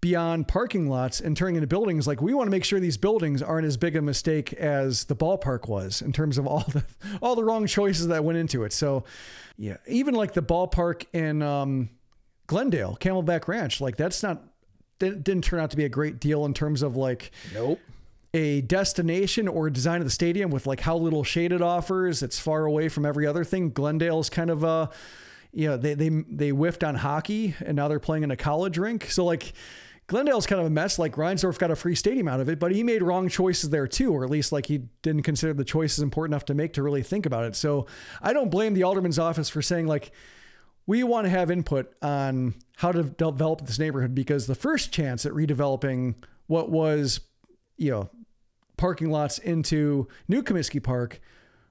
[0.00, 3.40] beyond parking lots and turning into buildings like we want to make sure these buildings
[3.40, 6.84] aren't as big a mistake as the ballpark was in terms of all the
[7.22, 8.72] all the wrong choices that went into it.
[8.72, 9.04] So
[9.56, 11.88] yeah even like the ballpark in um,
[12.48, 14.42] glendale camelback ranch like that's not
[14.98, 17.80] didn't turn out to be a great deal in terms of like nope
[18.34, 22.38] a destination or design of the stadium with like how little shade it offers it's
[22.38, 24.90] far away from every other thing glendale's kind of a
[25.52, 28.78] you know, they they they whiffed on hockey and now they're playing in a college
[28.78, 29.10] rink.
[29.10, 29.52] So like
[30.06, 30.98] Glendale's kind of a mess.
[30.98, 33.86] Like Reinsdorf got a free stadium out of it, but he made wrong choices there
[33.86, 36.82] too, or at least like he didn't consider the choices important enough to make to
[36.82, 37.54] really think about it.
[37.54, 37.86] So
[38.20, 40.10] I don't blame the alderman's office for saying like
[40.86, 45.24] we want to have input on how to develop this neighborhood because the first chance
[45.26, 46.14] at redeveloping
[46.46, 47.20] what was,
[47.76, 48.10] you know,
[48.82, 51.20] parking lots into New Comiskey Park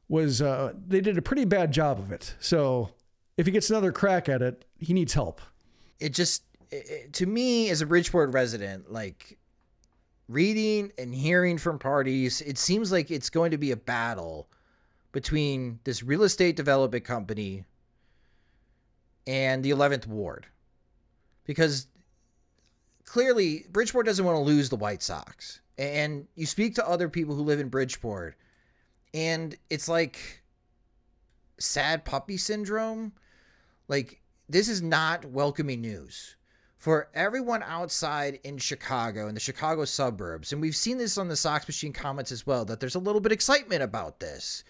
[0.07, 2.35] was uh, they did a pretty bad job of it.
[2.39, 2.91] So
[3.35, 5.41] if he gets another crack at it, he needs help.
[5.99, 9.37] It just it, to me as a Bridgeport resident, like
[10.29, 14.47] reading and hearing from parties, it seems like it's going to be a battle
[15.11, 17.65] between this real estate development company
[19.27, 20.47] and the 11th ward
[21.43, 21.87] because
[23.03, 25.60] clearly Bridgeport doesn't want to lose the White Sox.
[25.77, 28.35] And you speak to other people who live in Bridgeport
[29.13, 30.43] and it's like
[31.59, 33.13] sad puppy syndrome.
[33.87, 36.35] Like this is not welcoming news
[36.77, 40.51] for everyone outside in Chicago and the Chicago suburbs.
[40.51, 43.21] And we've seen this on the Sox Machine comments as well that there's a little
[43.21, 44.63] bit excitement about this.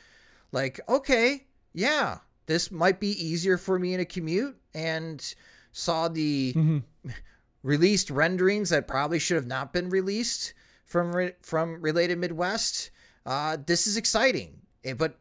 [0.51, 5.33] Like, okay, yeah, this might be easier for me in a commute and
[5.71, 7.09] saw the mm-hmm.
[7.63, 10.53] released renderings that probably should have not been released
[10.91, 12.91] from re- from related Midwest.
[13.25, 14.59] Uh, this is exciting,
[14.97, 15.15] but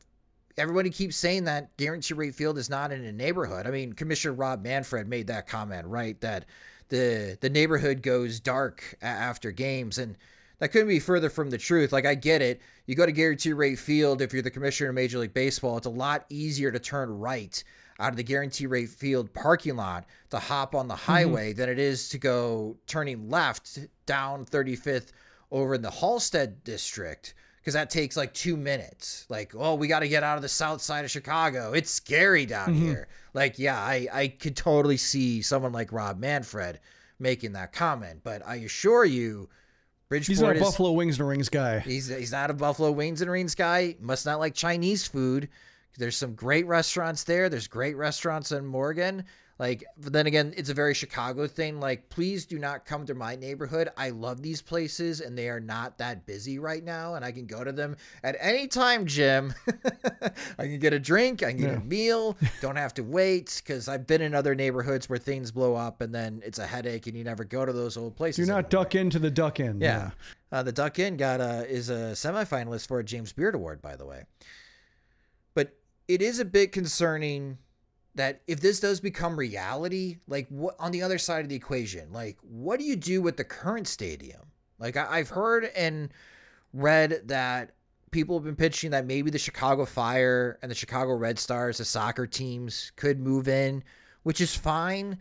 [0.58, 3.66] everybody keeps saying that guarantee rate field is not in a neighborhood.
[3.66, 6.20] I mean, Commissioner Rob Manfred made that comment, right?
[6.20, 6.46] That
[6.88, 10.18] the the neighborhood goes dark after games, and
[10.58, 11.92] that couldn't be further from the truth.
[11.92, 12.60] Like I get it.
[12.86, 15.76] You go to guarantee rate field if you're the commissioner of Major League Baseball.
[15.76, 17.62] It's a lot easier to turn right
[18.00, 21.12] out of the guarantee rate field parking lot to hop on the mm-hmm.
[21.12, 21.60] highway mm-hmm.
[21.60, 25.12] than it is to go turning left down 35th
[25.50, 29.26] over in the Halsted district because that takes like two minutes.
[29.28, 31.72] Like, oh, we got to get out of the south side of Chicago.
[31.72, 32.86] It's scary down mm-hmm.
[32.86, 33.08] here.
[33.34, 36.80] Like, yeah, I, I could totally see someone like Rob Manfred
[37.18, 38.20] making that comment.
[38.24, 39.48] But I assure you,
[40.08, 41.80] Bridgeport he's not a is, Buffalo Wings and Rings guy.
[41.80, 43.96] He's he's not a Buffalo Wings and Rings guy.
[44.00, 45.48] Must not like Chinese food.
[45.98, 47.48] There's some great restaurants there.
[47.48, 49.24] There's great restaurants in Morgan.
[49.60, 51.80] Like, but then again, it's a very Chicago thing.
[51.80, 53.90] Like, please do not come to my neighborhood.
[53.94, 57.14] I love these places and they are not that busy right now.
[57.14, 59.52] And I can go to them at any time, Jim.
[60.58, 61.76] I can get a drink, I can get yeah.
[61.76, 65.74] a meal, don't have to wait because I've been in other neighborhoods where things blow
[65.74, 68.38] up and then it's a headache and you never go to those old places.
[68.38, 68.84] You're not anymore.
[68.84, 69.78] duck into the Duck Inn.
[69.78, 70.10] Yeah.
[70.52, 70.58] yeah.
[70.58, 73.94] Uh, the Duck Inn got a, is a semifinalist for a James Beard Award, by
[73.94, 74.24] the way.
[75.52, 75.76] But
[76.08, 77.58] it is a bit concerning
[78.14, 82.12] that if this does become reality, like what on the other side of the equation,
[82.12, 84.40] like what do you do with the current stadium?
[84.78, 86.10] Like I, have heard and
[86.72, 87.74] read that
[88.10, 91.84] people have been pitching that maybe the Chicago Fire and the Chicago Red Stars, the
[91.84, 93.84] soccer teams, could move in,
[94.22, 95.18] which is fine,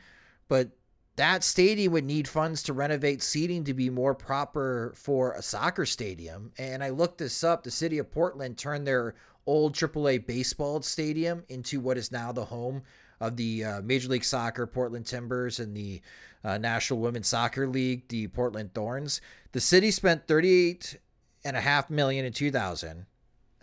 [0.47, 0.69] but
[1.17, 5.85] that stadium would need funds to renovate seating to be more proper for a soccer
[5.85, 6.53] stadium.
[6.57, 7.63] And I looked this up.
[7.63, 9.15] The city of Portland turned their
[9.49, 12.83] old AAA baseball stadium into what is now the home
[13.19, 16.01] of the uh, Major League Soccer Portland Timbers and the
[16.43, 19.21] uh, National Women's Soccer League, the Portland Thorns.
[19.51, 20.99] The city spent 38
[21.43, 23.07] and a half million in 2000.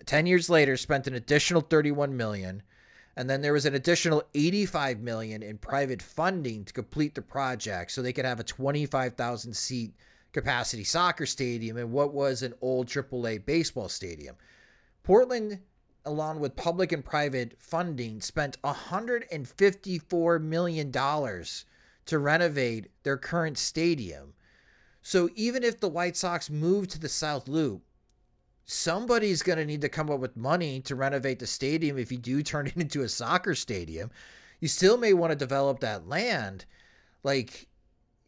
[0.04, 2.62] 10 years later spent an additional 31 million
[3.16, 7.92] and then there was an additional 85 million in private funding to complete the project
[7.92, 9.94] so they could have a 25,000 seat
[10.32, 14.36] capacity soccer stadium in what was an old AAA baseball stadium.
[15.02, 15.60] Portland
[16.06, 24.32] along with public and private funding, spent $154 million to renovate their current stadium.
[25.02, 27.82] So even if the White Sox move to the South Loop,
[28.64, 32.18] somebody's going to need to come up with money to renovate the stadium if you
[32.18, 34.10] do turn it into a soccer stadium.
[34.60, 36.64] You still may want to develop that land.
[37.22, 37.68] Like,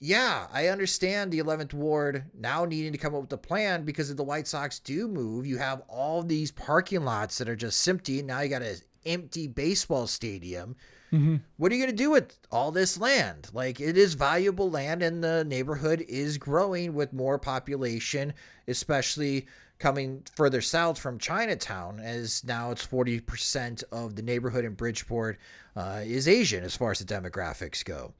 [0.00, 4.11] yeah, I understand the 11th ward now needing to come up with a plan because
[4.11, 7.87] if the White Sox do move, you have all these parking lots that are just
[7.88, 8.20] empty.
[8.20, 10.76] And Now you got an empty baseball stadium.
[11.12, 11.37] Mm-hmm.
[11.56, 13.48] What are you going to do with all this land?
[13.52, 18.34] Like, it is valuable land, and the neighborhood is growing with more population,
[18.68, 19.46] especially
[19.78, 25.38] coming further south from Chinatown, as now it's 40% of the neighborhood in Bridgeport
[25.76, 28.12] uh, is Asian as far as the demographics go.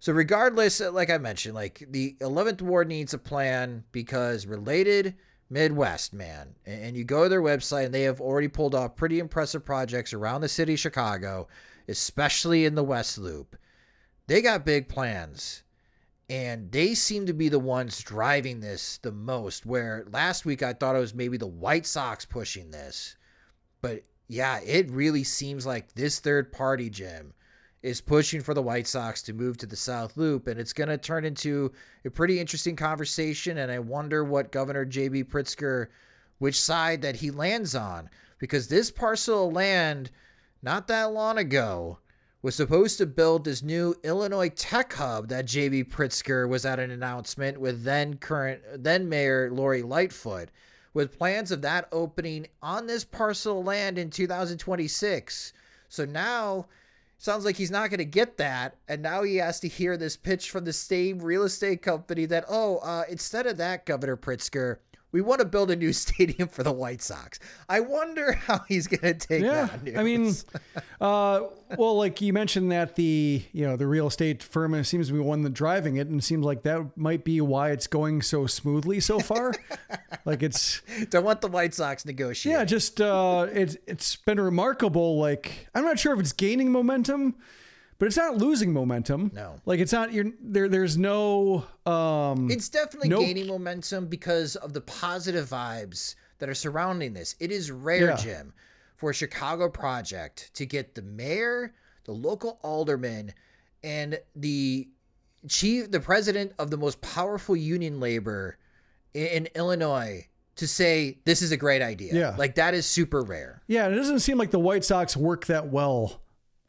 [0.00, 5.16] So regardless, uh, like I mentioned, like the 11th ward needs a plan because related
[5.50, 6.54] Midwest, man.
[6.66, 10.12] And you go to their website and they have already pulled off pretty impressive projects
[10.12, 11.48] around the city of Chicago,
[11.88, 13.56] especially in the West Loop.
[14.26, 15.62] They got big plans.
[16.30, 19.64] And they seem to be the ones driving this the most.
[19.64, 23.16] Where last week I thought it was maybe the White Sox pushing this.
[23.80, 27.32] But yeah, it really seems like this third party, Jim,
[27.82, 30.88] is pushing for the White Sox to move to the South Loop, and it's going
[30.88, 31.72] to turn into
[32.04, 33.58] a pretty interesting conversation.
[33.58, 35.24] And I wonder what Governor J.B.
[35.24, 35.86] Pritzker,
[36.38, 40.10] which side that he lands on, because this parcel of land,
[40.62, 41.98] not that long ago,
[42.42, 45.84] was supposed to build this new Illinois tech hub that J.B.
[45.84, 50.50] Pritzker was at an announcement with then current then Mayor Lori Lightfoot,
[50.94, 55.52] with plans of that opening on this parcel of land in 2026.
[55.88, 56.66] So now
[57.18, 60.16] sounds like he's not going to get that and now he has to hear this
[60.16, 64.78] pitch from the same real estate company that oh uh, instead of that governor pritzker
[65.12, 67.38] we want to build a new stadium for the White Sox.
[67.68, 69.96] I wonder how he's going to take yeah, that news.
[69.96, 70.34] I mean,
[71.00, 71.40] uh,
[71.76, 75.20] well, like you mentioned that the you know the real estate firm seems to be
[75.20, 78.46] one that driving it, and it seems like that might be why it's going so
[78.46, 79.54] smoothly so far.
[80.24, 82.52] like it's don't want the White Sox negotiate.
[82.52, 85.18] Yeah, just uh, it's it's been remarkable.
[85.18, 87.36] Like I'm not sure if it's gaining momentum
[87.98, 89.30] but it's not losing momentum.
[89.34, 90.12] No, like it's not.
[90.12, 90.68] You're there.
[90.68, 91.64] There's no.
[91.84, 97.34] Um, it's definitely no, gaining momentum because of the positive vibes that are surrounding this.
[97.40, 98.16] It is rare, yeah.
[98.16, 98.52] Jim,
[98.96, 103.34] for a Chicago project to get the mayor, the local alderman,
[103.82, 104.88] and the
[105.48, 108.58] chief, the president of the most powerful union labor
[109.12, 112.14] in, in Illinois to say this is a great idea.
[112.14, 113.62] Yeah, like that is super rare.
[113.66, 116.20] Yeah, it doesn't seem like the White Sox work that well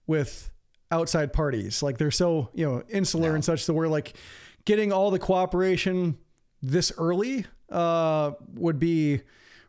[0.07, 0.49] with
[0.91, 1.83] outside parties.
[1.83, 3.35] Like they're so, you know, insular no.
[3.35, 4.13] and such that we're like
[4.65, 6.17] getting all the cooperation
[6.61, 9.21] this early uh, would be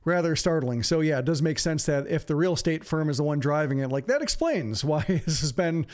[0.04, 0.82] rather startling.
[0.82, 3.38] So yeah, it does make sense that if the real estate firm is the one
[3.38, 5.86] driving it, like that explains why this has been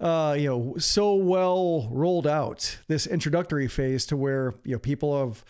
[0.00, 5.18] uh, you know, so well rolled out this introductory phase to where, you know, people
[5.18, 5.44] have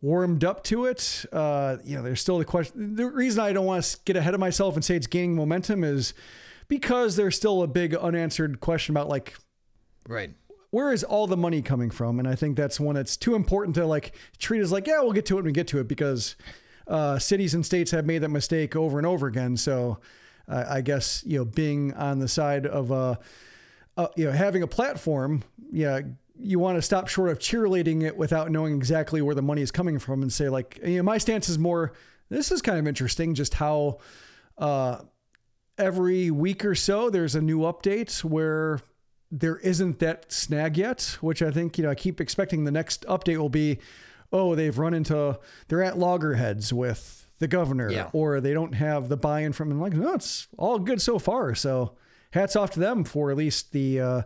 [0.00, 1.24] warmed up to it.
[1.32, 2.96] Uh, you know, there's still the question.
[2.96, 5.84] The reason I don't want to get ahead of myself and say it's gaining momentum
[5.84, 6.14] is
[6.68, 9.34] because there's still a big unanswered question about like,
[10.06, 10.30] right.
[10.70, 12.18] Where is all the money coming from?
[12.18, 15.12] And I think that's one that's too important to like treat as like, yeah, we'll
[15.12, 16.36] get to it when we get to it because
[16.86, 19.56] uh, cities and states have made that mistake over and over again.
[19.56, 19.98] So
[20.46, 23.16] uh, I guess, you know, being on the side of, uh,
[23.96, 26.00] uh, you know, having a platform, yeah,
[26.38, 29.70] you want to stop short of cheerleading it without knowing exactly where the money is
[29.70, 31.94] coming from and say like, you know, my stance is more,
[32.28, 33.98] this is kind of interesting, just how,
[34.58, 34.98] uh,
[35.78, 38.80] every week or so, there's a new update where
[39.30, 43.04] there isn't that snag yet, which I think, you know, I keep expecting the next
[43.06, 43.78] update will be,
[44.32, 45.38] oh, they've run into,
[45.68, 48.10] they're at loggerheads with the governor, yeah.
[48.12, 51.18] or they don't have the buy in from, and like, no, it's all good so
[51.18, 51.54] far.
[51.54, 51.94] So
[52.32, 54.22] hats off to them for at least the, uh,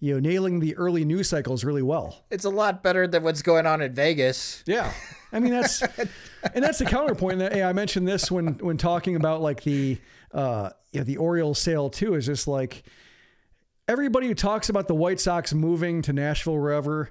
[0.00, 2.24] you know, nailing the early news cycles really well.
[2.30, 4.62] It's a lot better than what's going on in Vegas.
[4.66, 4.92] Yeah.
[5.32, 9.16] I mean, that's, and that's the counterpoint that, hey, I mentioned this when, when talking
[9.16, 9.98] about like the,
[10.32, 12.82] uh, you know, the Orioles sale too is just like
[13.88, 17.10] everybody who talks about the White Sox moving to Nashville, wherever,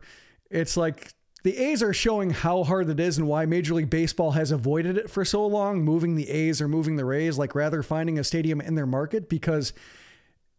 [0.49, 4.31] it's like the A's are showing how hard it is and why Major League Baseball
[4.31, 7.81] has avoided it for so long, moving the A's or moving the Rays, like rather
[7.81, 9.73] finding a stadium in their market because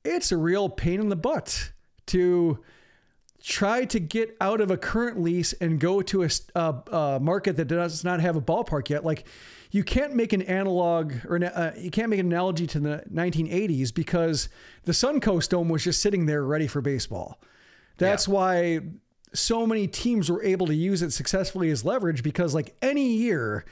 [0.04, 1.72] it's a real pain in the butt
[2.06, 2.58] to
[3.40, 6.60] try to get out of a current lease and go to a, a,
[6.92, 9.04] a market that does not have a ballpark yet.
[9.04, 9.26] Like
[9.72, 13.92] you can't make an analog or uh, you can't make an analogy to the 1980s
[13.92, 14.50] because
[14.84, 17.40] the Suncoast Dome was just sitting there ready for baseball.
[17.96, 18.34] That's yeah.
[18.34, 18.80] why
[19.32, 23.64] so many teams were able to use it successfully as leverage because like any year,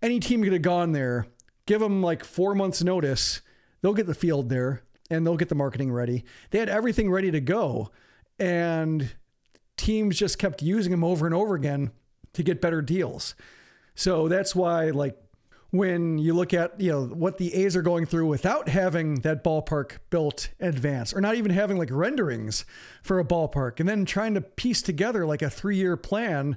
[0.00, 1.26] any team could have gone there,
[1.66, 3.40] give them like four months notice,
[3.82, 6.24] they'll get the field there and they'll get the marketing ready.
[6.50, 7.90] They had everything ready to go
[8.38, 9.12] and
[9.76, 11.90] teams just kept using them over and over again
[12.34, 13.34] to get better deals.
[13.96, 15.20] So that's why like
[15.70, 19.44] when you look at you know what the A's are going through without having that
[19.44, 22.64] ballpark built in advance or not even having like renderings
[23.02, 26.56] for a ballpark and then trying to piece together like a 3-year plan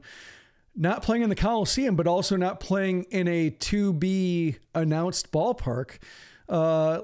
[0.76, 5.98] not playing in the Coliseum but also not playing in a to be announced ballpark
[6.50, 7.02] uh,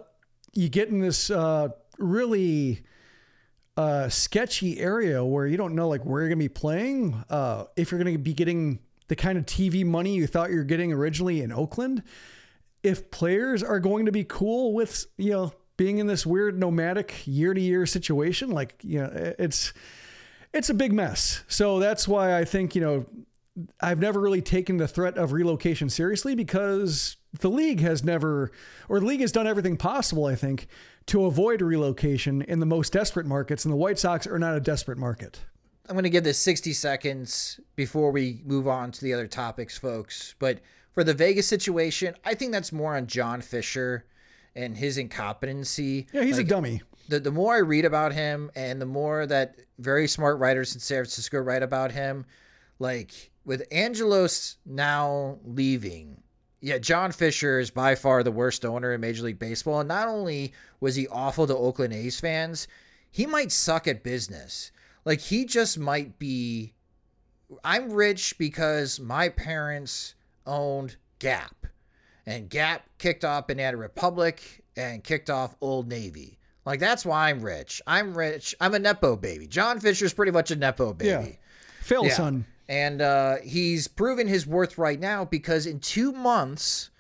[0.54, 1.70] you get in this uh,
[2.00, 2.84] really
[3.78, 7.24] uh, sketchy area where you don't know like where you're to be playing.
[7.30, 8.80] Uh, if you're to be getting
[9.10, 12.04] the kind of TV money you thought you were getting originally in Oakland.
[12.82, 17.24] If players are going to be cool with, you know, being in this weird nomadic
[17.26, 19.74] year to year situation, like, you know, it's,
[20.54, 21.44] it's a big mess.
[21.48, 23.06] So that's why I think, you know,
[23.82, 28.52] I've never really taken the threat of relocation seriously because the league has never,
[28.88, 30.68] or the league has done everything possible, I think,
[31.08, 33.66] to avoid relocation in the most desperate markets.
[33.66, 35.42] And the White Sox are not a desperate market.
[35.90, 39.76] I'm going to give this 60 seconds before we move on to the other topics,
[39.76, 40.36] folks.
[40.38, 40.60] But
[40.94, 44.06] for the Vegas situation, I think that's more on John Fisher
[44.56, 46.06] and his incompetency.
[46.14, 46.82] Yeah, he's like, a dummy.
[47.08, 50.80] the, the more I read about him and the more that very smart writers in
[50.80, 52.24] San Francisco write about him,
[52.78, 56.22] like with Angelos now leaving,
[56.62, 59.80] yeah, John Fisher is by far the worst owner in Major League Baseball.
[59.80, 62.68] And not only was he awful to Oakland A's fans,
[63.10, 64.72] he might suck at business.
[65.10, 66.76] Like he just might be.
[67.64, 70.14] I'm rich because my parents
[70.46, 71.66] owned Gap,
[72.28, 76.38] and Gap kicked off Banana Republic and kicked off Old Navy.
[76.64, 77.82] Like that's why I'm rich.
[77.88, 78.54] I'm rich.
[78.62, 79.48] I'm a nepo baby.
[79.48, 81.10] John Fisher's pretty much a nepo baby.
[81.10, 81.36] Yeah.
[81.82, 82.14] Phil Yeah.
[82.14, 82.46] son.
[82.68, 86.92] And uh, he's proven his worth right now because in two months,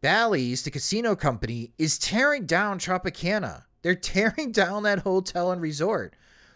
[0.00, 3.62] Bally's, the casino company, is tearing down Tropicana.
[3.82, 6.14] They're tearing down that hotel and resort.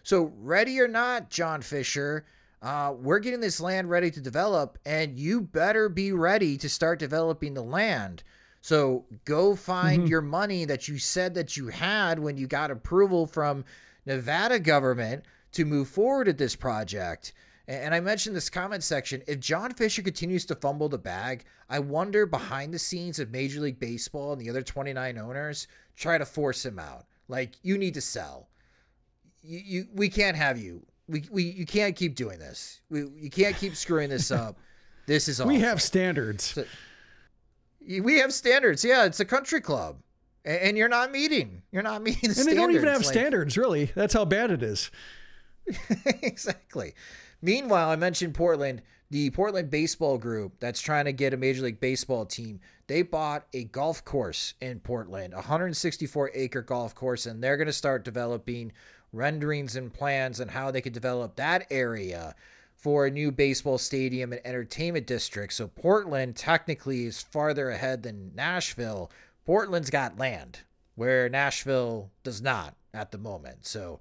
[0.09, 2.24] So, ready or not, John Fisher,
[2.62, 6.98] uh, we're getting this land ready to develop, and you better be ready to start
[6.98, 8.22] developing the land.
[8.62, 13.26] So, go find your money that you said that you had when you got approval
[13.26, 13.66] from
[14.06, 17.34] Nevada government to move forward at this project.
[17.66, 19.22] And I mentioned this comment section.
[19.26, 23.61] If John Fisher continues to fumble the bag, I wonder behind the scenes if Major
[23.61, 27.04] League Baseball and the other 29 owners try to force him out.
[27.28, 28.48] Like, you need to sell.
[29.49, 30.84] You, you we can't have you.
[31.09, 32.80] We, we you can't keep doing this.
[32.90, 34.59] We you can't keep screwing this up.
[35.07, 36.59] This is all We have standards.
[37.80, 38.84] we have standards.
[38.84, 39.96] Yeah, it's a country club,
[40.44, 41.62] A- and you're not meeting.
[41.72, 42.55] You're not meeting the And standards.
[42.57, 43.86] they don't even have Like- standards, really.
[43.94, 44.90] That's how bad it is.
[46.22, 46.94] exactly.
[47.40, 51.80] Meanwhile, I mentioned Portland, the Portland baseball group that's trying to get a Major League
[51.80, 52.61] Baseball team.
[52.86, 57.72] They bought a golf course in Portland, 164 acre golf course, and they're going to
[57.72, 58.72] start developing
[59.12, 62.34] renderings and plans on how they could develop that area
[62.74, 65.52] for a new baseball stadium and entertainment district.
[65.52, 69.11] So Portland technically is farther ahead than Nashville.
[69.44, 70.61] Portland's got land
[70.94, 73.66] where Nashville does not at the moment.
[73.66, 74.00] So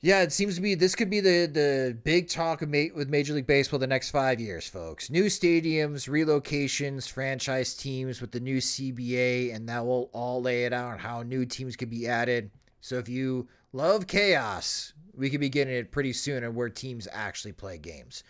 [0.00, 3.32] yeah, it seems to be this could be the the big talk ma- with Major
[3.32, 5.10] League Baseball the next five years, folks.
[5.10, 10.72] New stadiums, relocations, franchise teams with the new CBA, and that will all lay it
[10.72, 12.50] out on how new teams could be added.
[12.82, 17.06] So if you love chaos, we could be getting it pretty soon and where teams
[17.12, 18.24] actually play games.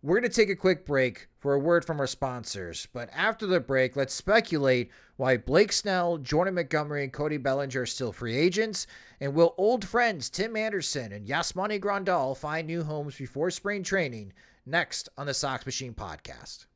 [0.00, 3.46] We're going to take a quick break for a word from our sponsors, but after
[3.46, 8.36] the break, let's speculate why Blake Snell, Jordan Montgomery, and Cody Bellinger are still free
[8.36, 8.86] agents,
[9.20, 14.32] and will old friends Tim Anderson and Yasmani Grandal find new homes before spring training
[14.66, 16.66] next on the Sox Machine podcast.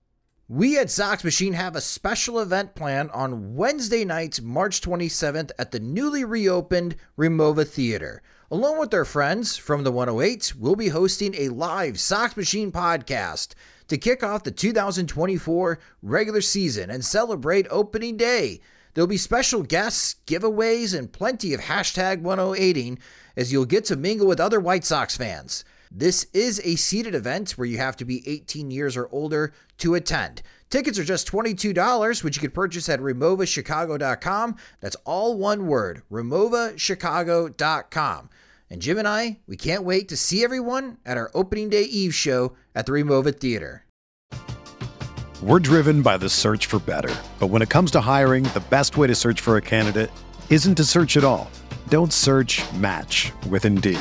[0.49, 5.73] We at Sox Machine have a special event planned on Wednesday night, March 27th at
[5.73, 8.23] the newly reopened Remova Theater.
[8.49, 13.55] Along with our friends from the 108, we'll be hosting a live Sox Machine podcast
[13.89, 18.61] to kick off the 2024 regular season and celebrate opening day.
[18.95, 22.99] There'll be special guests, giveaways, and plenty of hashtag 1080
[23.37, 25.65] as you'll get to mingle with other White Sox fans.
[25.99, 29.95] This is a seated event where you have to be 18 years or older to
[29.95, 30.43] attend.
[30.69, 34.57] Tickets are just $22, which you can purchase at removachicago.com.
[34.81, 38.29] That's all one word, removachicago.com.
[38.69, 42.15] And Jim and I, we can't wait to see everyone at our opening day eve
[42.15, 43.87] show at the Remova Theater.
[45.43, 47.15] We're driven by the search for better.
[47.39, 50.11] But when it comes to hiring, the best way to search for a candidate
[50.51, 51.51] isn't to search at all.
[51.89, 54.01] Don't search match with Indeed.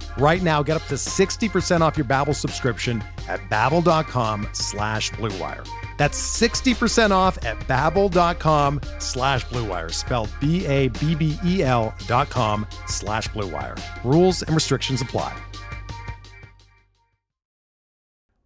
[0.17, 5.67] Right now, get up to 60% off your Babbel subscription at babbel.com slash bluewire.
[5.97, 13.79] That's 60% off at babbel.com slash bluewire, spelled B-A-B-B-E-L dot com slash bluewire.
[14.03, 15.35] Rules and restrictions apply.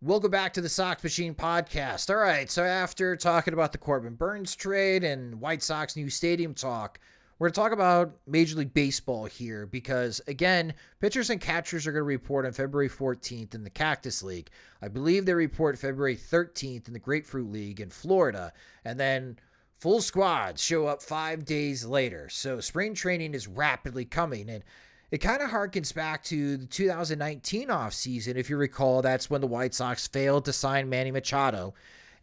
[0.02, 2.12] Welcome back to the Sox Machine podcast.
[2.12, 6.54] All right, so after talking about the Corbin Burnes trade and White Sox new stadium
[6.54, 7.00] talk,
[7.38, 11.92] we're going to talk about Major League Baseball here because, again, pitchers and catchers are
[11.92, 14.50] going to report on February 14th in the Cactus League.
[14.82, 18.54] I believe they report February 13th in the Grapefruit League in Florida.
[18.86, 19.38] And then
[19.80, 22.30] full squads show up five days later.
[22.30, 24.50] So spring training is rapidly coming.
[24.50, 24.64] And
[25.12, 28.36] it kind of harkens back to the 2019 offseason.
[28.36, 31.74] If you recall, that's when the White Sox failed to sign Manny Machado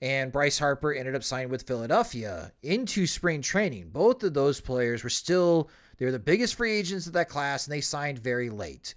[0.02, 3.90] and Bryce Harper ended up signing with Philadelphia into spring training.
[3.90, 7.72] Both of those players were still they're the biggest free agents of that class and
[7.72, 8.96] they signed very late.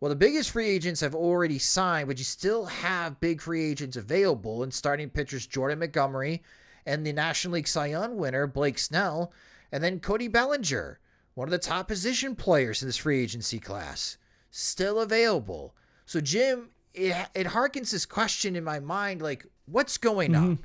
[0.00, 3.98] Well, the biggest free agents have already signed, but you still have big free agents
[3.98, 6.42] available and starting pitchers Jordan Montgomery
[6.86, 9.32] and the National League Cy Young winner Blake Snell,
[9.72, 11.00] and then Cody Bellinger,
[11.34, 14.16] one of the top position players in this free agency class,
[14.50, 15.74] still available.
[16.06, 20.44] So Jim, it, it harkens this question in my mind like What's going mm-hmm.
[20.44, 20.58] on?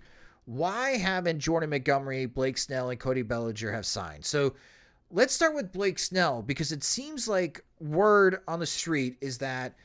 [0.46, 4.26] Why haven't Jordan Montgomery, Blake Snell, and Cody Bellinger have signed?
[4.26, 4.54] So
[5.12, 9.76] let's start with Blake Snell because it seems like word on the street is that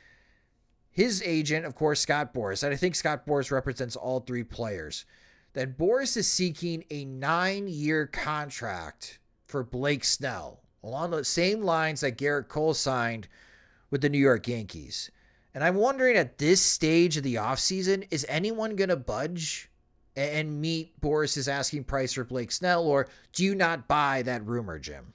[0.91, 5.05] his agent, of course, Scott Boras, and I think Scott Boras represents all three players,
[5.53, 12.01] that Boras is seeking a nine year contract for Blake Snell along the same lines
[12.01, 13.29] that Gerrit Cole signed
[13.91, 15.11] with the New York Yankees.
[15.57, 19.71] And I'm wondering at this stage of the offseason, is anyone going to budge
[20.15, 24.79] and meet Boras's asking price for Blake Snell, or do you not buy that rumor,
[24.79, 25.15] Jim?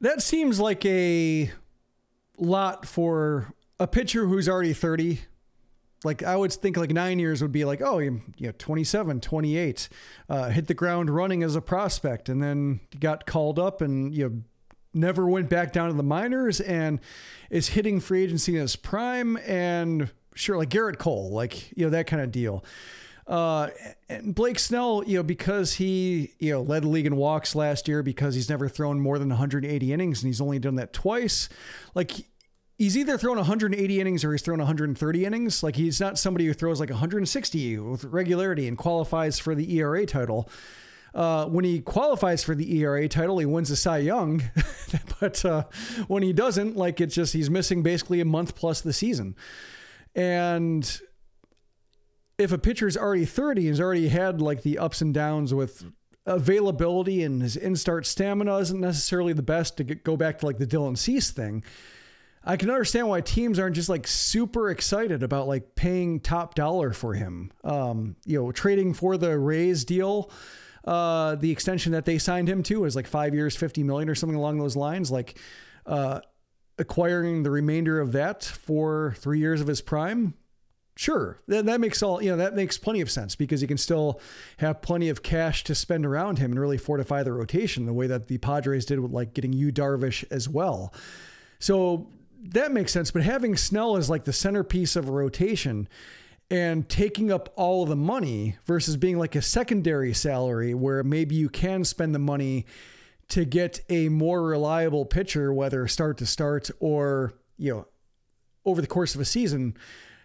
[0.00, 1.50] That seems like a
[2.38, 5.20] lot for a pitcher who's already 30.
[6.02, 9.88] Like I would think like nine years would be like, oh, you know, 27, 28,
[10.30, 14.30] uh, hit the ground running as a prospect and then got called up and you
[14.30, 14.42] know,
[14.94, 17.00] never went back down to the minors and
[17.50, 21.90] is hitting free agency in his prime and sure like Gerrit Cole, like you know
[21.90, 22.64] that kind of deal.
[23.26, 23.68] Uh,
[24.08, 27.86] and Blake Snell, you know, because he, you know, led the league in walks last
[27.86, 31.50] year because he's never thrown more than 180 innings and he's only done that twice.
[31.94, 32.12] Like
[32.78, 35.62] he's either thrown 180 innings or he's thrown 130 innings.
[35.62, 40.06] Like he's not somebody who throws like 160 with regularity and qualifies for the ERA
[40.06, 40.48] title.
[41.14, 44.42] Uh, when he qualifies for the ERA title, he wins the Cy Young.
[45.20, 45.64] but uh,
[46.06, 49.34] when he doesn't, like it's just he's missing basically a month plus the season.
[50.14, 51.00] And
[52.38, 55.84] if a pitcher's already 30 and has already had like the ups and downs with
[56.26, 60.58] availability and his in-start stamina isn't necessarily the best to get, go back to like
[60.58, 61.64] the Dylan Cease thing.
[62.44, 66.92] I can understand why teams aren't just like super excited about like paying top dollar
[66.92, 67.50] for him.
[67.64, 70.30] Um, you know, trading for the Rays deal
[70.88, 74.14] uh, the extension that they signed him to is like five years, 50 million or
[74.14, 75.10] something along those lines.
[75.10, 75.38] Like
[75.84, 76.20] uh,
[76.78, 80.32] acquiring the remainder of that for three years of his prime.
[80.96, 82.38] Sure, that, that makes all you know.
[82.38, 84.18] That makes plenty of sense because he can still
[84.56, 88.06] have plenty of cash to spend around him and really fortify the rotation the way
[88.06, 90.92] that the Padres did with like getting Yu Darvish as well.
[91.58, 92.08] So
[92.42, 93.10] that makes sense.
[93.10, 95.86] But having Snell as like the centerpiece of a rotation
[96.50, 101.48] and taking up all the money versus being like a secondary salary where maybe you
[101.48, 102.64] can spend the money
[103.28, 107.86] to get a more reliable pitcher, whether start to start or, you know,
[108.64, 109.76] over the course of a season,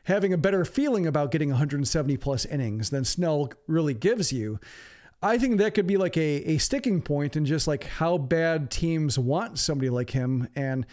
[0.05, 4.59] having a better feeling about getting 170 plus innings than Snell really gives you.
[5.21, 8.69] I think that could be like a, a sticking point in just like how bad
[8.71, 10.49] teams want somebody like him.
[10.55, 10.85] And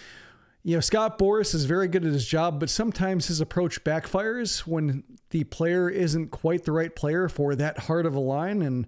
[0.63, 4.61] you know, Scott Boras is very good at his job, but sometimes his approach backfires
[4.61, 8.61] when the player isn't quite the right player for that hard of a line.
[8.61, 8.87] And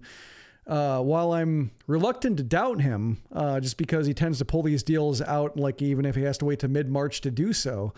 [0.67, 4.83] uh, while I'm reluctant to doubt him, uh, just because he tends to pull these
[4.83, 7.93] deals out, like even if he has to wait to mid March to do so,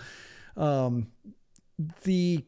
[0.56, 1.08] um,
[2.04, 2.46] the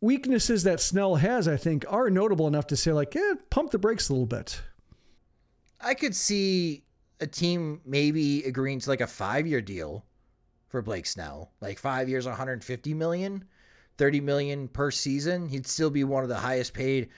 [0.00, 3.78] weaknesses that Snell has, I think, are notable enough to say, like, eh, pump the
[3.78, 4.62] brakes a little bit.
[5.80, 6.84] I could see
[7.18, 10.04] a team maybe agreeing to like a five year deal
[10.70, 13.44] for Blake Snell, like five years, 150 million.
[13.98, 17.10] 30 million per season, he'd still be one of the highest paid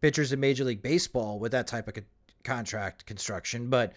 [0.00, 2.00] pitchers in Major League Baseball with that type of co-
[2.42, 3.70] contract construction.
[3.70, 3.92] But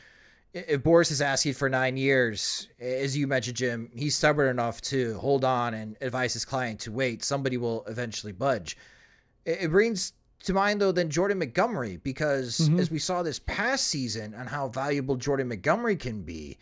[0.54, 5.18] if Boras is asking for nine years, as you mentioned, Jim, he's stubborn enough to
[5.18, 7.24] hold on and advise his client to wait.
[7.24, 8.78] Somebody will eventually budge.
[9.44, 12.80] It brings to mind, though, then Jordan Montgomery, because mm-hmm.
[12.80, 16.60] as we saw this past season on how valuable Jordan Montgomery can be,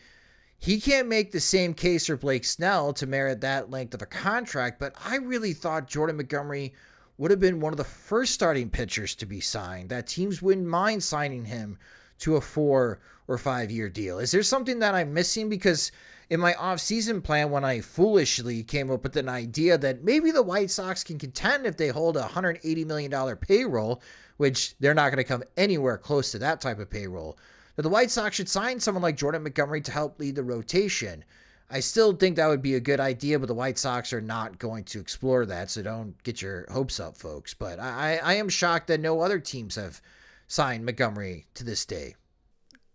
[0.57, 4.07] he can't make the same case for Blake Snell to merit that length of a
[4.07, 4.79] contract.
[4.79, 6.73] But I really thought Jordan Montgomery
[7.17, 10.67] would have been one of the first starting pitchers to be signed, that teams wouldn't
[10.67, 11.77] mind signing him
[12.19, 14.19] to a four or five year deal.
[14.19, 15.49] Is there something that I'm missing?
[15.49, 15.91] Because
[16.29, 20.43] in my offseason plan, when I foolishly came up with an idea that maybe the
[20.43, 24.01] White Sox can contend if they hold a $180 million payroll,
[24.37, 27.37] which they're not going to come anywhere close to that type of payroll,
[27.75, 31.23] that the White Sox should sign someone like Jordan Montgomery to help lead the rotation.
[31.69, 34.59] I still think that would be a good idea, but the White Sox are not
[34.59, 37.53] going to explore that, so don't get your hopes up, folks.
[37.53, 40.01] But I, I am shocked that no other teams have
[40.47, 42.15] signed Montgomery to this day.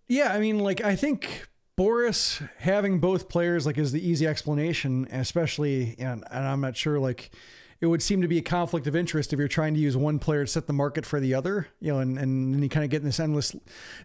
[0.06, 5.08] Yeah, I mean, like I think Boras having both players like is the easy explanation,
[5.10, 7.30] especially and, and I'm not sure like
[7.80, 10.18] it would seem to be a conflict of interest if you're trying to use one
[10.18, 12.84] player to set the market for the other, you know, and, and then you kind
[12.84, 13.54] of get in this endless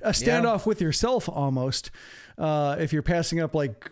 [0.02, 0.64] a standoff yeah.
[0.66, 1.92] with yourself almost.
[2.38, 3.92] Uh, if you're passing up like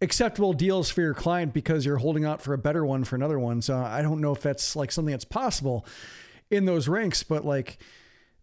[0.00, 3.38] acceptable deals for your client because you're holding out for a better one for another
[3.38, 3.62] one.
[3.62, 5.86] So I don't know if that's like something that's possible
[6.50, 7.78] in those ranks, but like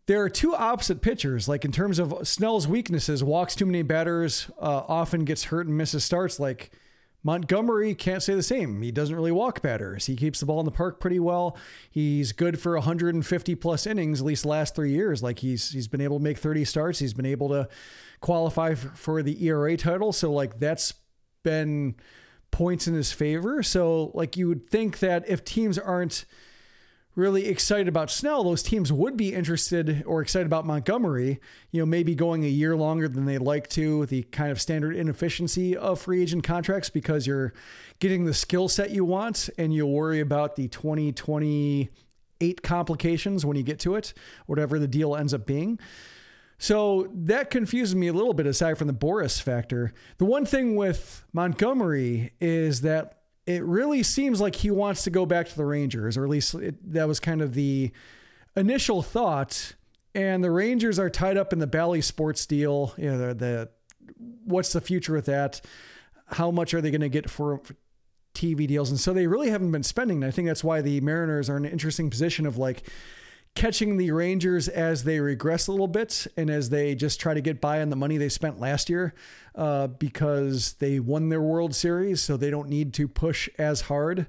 [0.06, 1.48] there are two opposite pitchers.
[1.48, 5.78] Like in terms of Snell's weaknesses, walks too many batters, uh, often gets hurt and
[5.78, 6.40] misses starts.
[6.40, 6.72] Like
[7.24, 8.82] Montgomery can't say the same.
[8.82, 10.06] He doesn't really walk batters.
[10.08, 11.58] He keeps the ball in the park pretty well.
[11.90, 15.24] He's good for 150 plus innings, at least last three years.
[15.24, 17.00] Like he's he's been able to make 30 starts.
[17.00, 17.70] He's been able to
[18.20, 20.12] qualify for the ERA title.
[20.12, 20.94] So like that's
[21.44, 21.96] been
[22.54, 23.62] points in his favor.
[23.64, 26.24] So, like, you would think that if teams aren't
[27.16, 31.40] really excited about Snell, those teams would be interested or excited about Montgomery,
[31.72, 34.96] you know, maybe going a year longer than they'd like to, the kind of standard
[34.96, 37.54] inefficiency of free agent contracts because you're
[38.00, 43.64] getting the skill set you want and you'll worry about the 2028 complications when you
[43.64, 44.14] get to it,
[44.48, 45.80] whatever the deal ends up being.
[46.58, 49.94] So that confuses me a little bit aside from the Boras factor.
[50.18, 55.26] The one thing with Montgomery is that it really seems like he wants to go
[55.26, 57.92] back to the Rangers, or at least it, that was kind of the
[58.56, 59.76] initial thought.
[60.16, 62.94] And the Rangers are tied up in the Bally Sports deal.
[62.98, 63.70] You know, the, the
[64.46, 65.62] what's the future with that?
[66.28, 67.76] How much are they going to get for, for
[68.34, 68.90] TV deals?
[68.90, 70.18] And so they really haven't been spending.
[70.18, 72.88] And I think that's why the Mariners are in an interesting position of like,
[73.56, 77.42] catching the Rangers as they regress a little bit and as they just try to
[77.42, 79.14] get by on the money they spent last year
[79.56, 84.26] uh, because they won their World Series, so they don't need to push as hard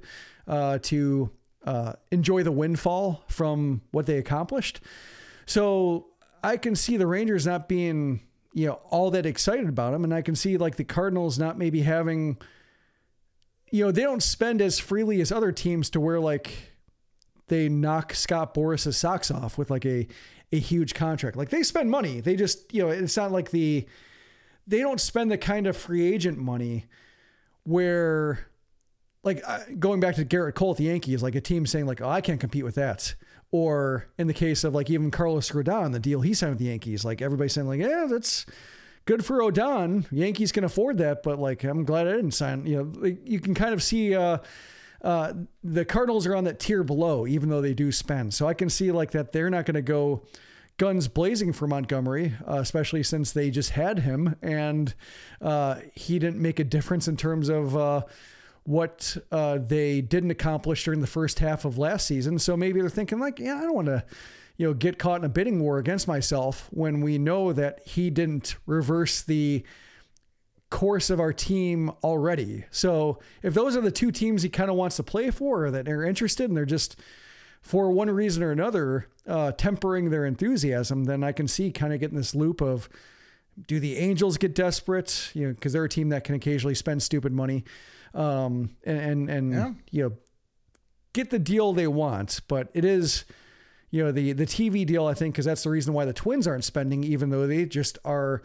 [0.47, 1.31] uh, to
[1.65, 4.81] uh, enjoy the windfall from what they accomplished.
[5.47, 6.09] So
[6.43, 8.21] I can see the Rangers not being
[8.53, 11.59] you know all that excited about them, and I can see like the Cardinals not
[11.59, 12.37] maybe having
[13.71, 16.74] you know they don't spend as freely as other teams to where like
[17.49, 20.07] they knock Scott Boras's socks off with like a
[20.53, 21.37] a huge contract.
[21.37, 22.21] Like they spend money.
[22.21, 23.87] They just, you know, it's not like the
[24.67, 26.87] they don't spend the kind of free agent money
[27.65, 28.47] where
[29.23, 32.01] like uh, going back to Gerrit Cole at the Yankees, like a team saying like,
[32.01, 33.15] "Oh, I can't compete with that."
[33.51, 36.67] Or in the case of like even Carlos Rodon, the deal he signed with the
[36.67, 38.47] Yankees, like everybody saying like, "Yeah, that's
[39.07, 40.07] good for Rodon.
[40.11, 43.41] Yankees can afford that, but like I'm glad I didn't sign." You know, like, you
[43.41, 44.39] can kind of see uh
[45.05, 48.33] uh, the Cardinals are on that tier below, even though they do spend.
[48.33, 50.23] So I can see like that they're not going to go
[50.79, 54.95] guns blazing for Montgomery, uh, especially since they just had him and
[55.43, 58.03] uh, he didn't make a difference in terms of uh,
[58.65, 62.39] what uh, they didn't accomplish during the first half of last season.
[62.39, 64.05] So maybe they're thinking like, yeah, I don't want to.
[64.57, 68.09] You know, get caught in a bidding war against myself when we know that he
[68.09, 69.65] didn't reverse the
[70.75, 72.65] course of our team already.
[72.73, 75.71] So if those are the two teams he kind of wants to play for or
[75.71, 76.97] that are interested and they're just
[77.63, 82.01] for one reason or another uh, tempering their enthusiasm, then I can see kind of
[82.01, 82.89] getting this loop of
[83.69, 85.31] do the Angels get desperate?
[85.33, 87.63] You know, because they're a team that can occasionally spend stupid money,
[88.13, 89.73] um, and and, and yeah.
[89.93, 90.17] you know
[91.13, 92.41] get the deal they want.
[92.49, 93.25] But it is
[93.93, 96.49] you know the the TV deal I think because that's the reason why the Twins
[96.49, 98.43] aren't spending, even though they just are.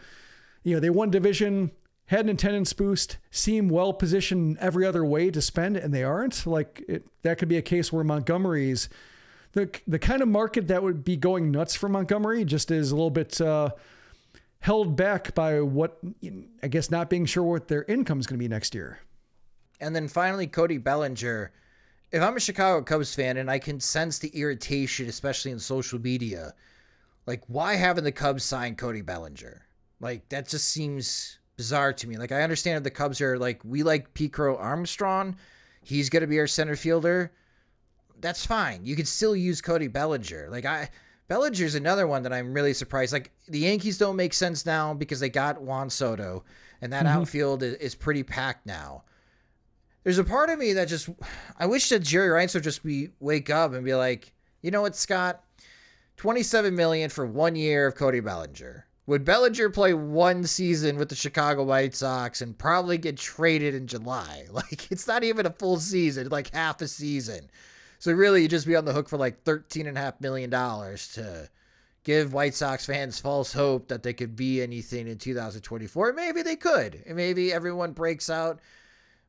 [0.62, 1.72] You know, they won division
[2.10, 6.46] had an attendance boost, seem well positioned every other way to spend, and they aren't.
[6.46, 8.90] Like it, that could be a case where Montgomery's
[9.52, 12.96] the the kind of market that would be going nuts for Montgomery just is a
[12.96, 13.70] little bit uh,
[14.60, 16.00] held back by what
[16.64, 19.00] I guess not being sure what their income is going to be next year.
[19.80, 21.52] And then finally, Cody Bellinger
[22.12, 26.00] if I'm a Chicago Cubs fan and I can sense the irritation, especially in social
[26.00, 26.54] media,
[27.28, 29.62] like why haven't the Cubs signed Cody Bellinger?
[30.00, 32.16] Like that just seems bizarre to me.
[32.16, 35.36] Like I understand the Cubs are like we like Crow Armstrong,
[35.84, 37.34] he's gonna be our center fielder.
[38.22, 38.86] That's fine.
[38.86, 40.48] You could still use Cody Bellinger.
[40.50, 40.90] Like I
[41.28, 43.12] Bellinger's another one that I'm really surprised.
[43.12, 46.46] Like the Yankees don't make sense now because they got Juan Soto,
[46.80, 47.20] and that mm-hmm.
[47.20, 49.04] outfield is, is pretty packed now
[50.04, 51.10] there's a part of me that just
[51.58, 54.82] I wish that Jerry Rice would just be wake up and be like, you know
[54.82, 55.44] what, Scott,
[56.18, 58.86] 27 million for one year of Cody Bellinger.
[59.10, 63.88] Would Bellinger play one season with the Chicago White Sox and probably get traded in
[63.88, 64.46] July?
[64.52, 67.50] Like it's not even a full season, like half a season.
[67.98, 70.52] So really, you just be on the hook for like thirteen and a half million
[70.52, 71.50] dollars to
[72.04, 76.14] give White Sox fans false hope that they could be anything in 2024.
[76.14, 77.04] Maybe they could.
[77.08, 78.60] Maybe everyone breaks out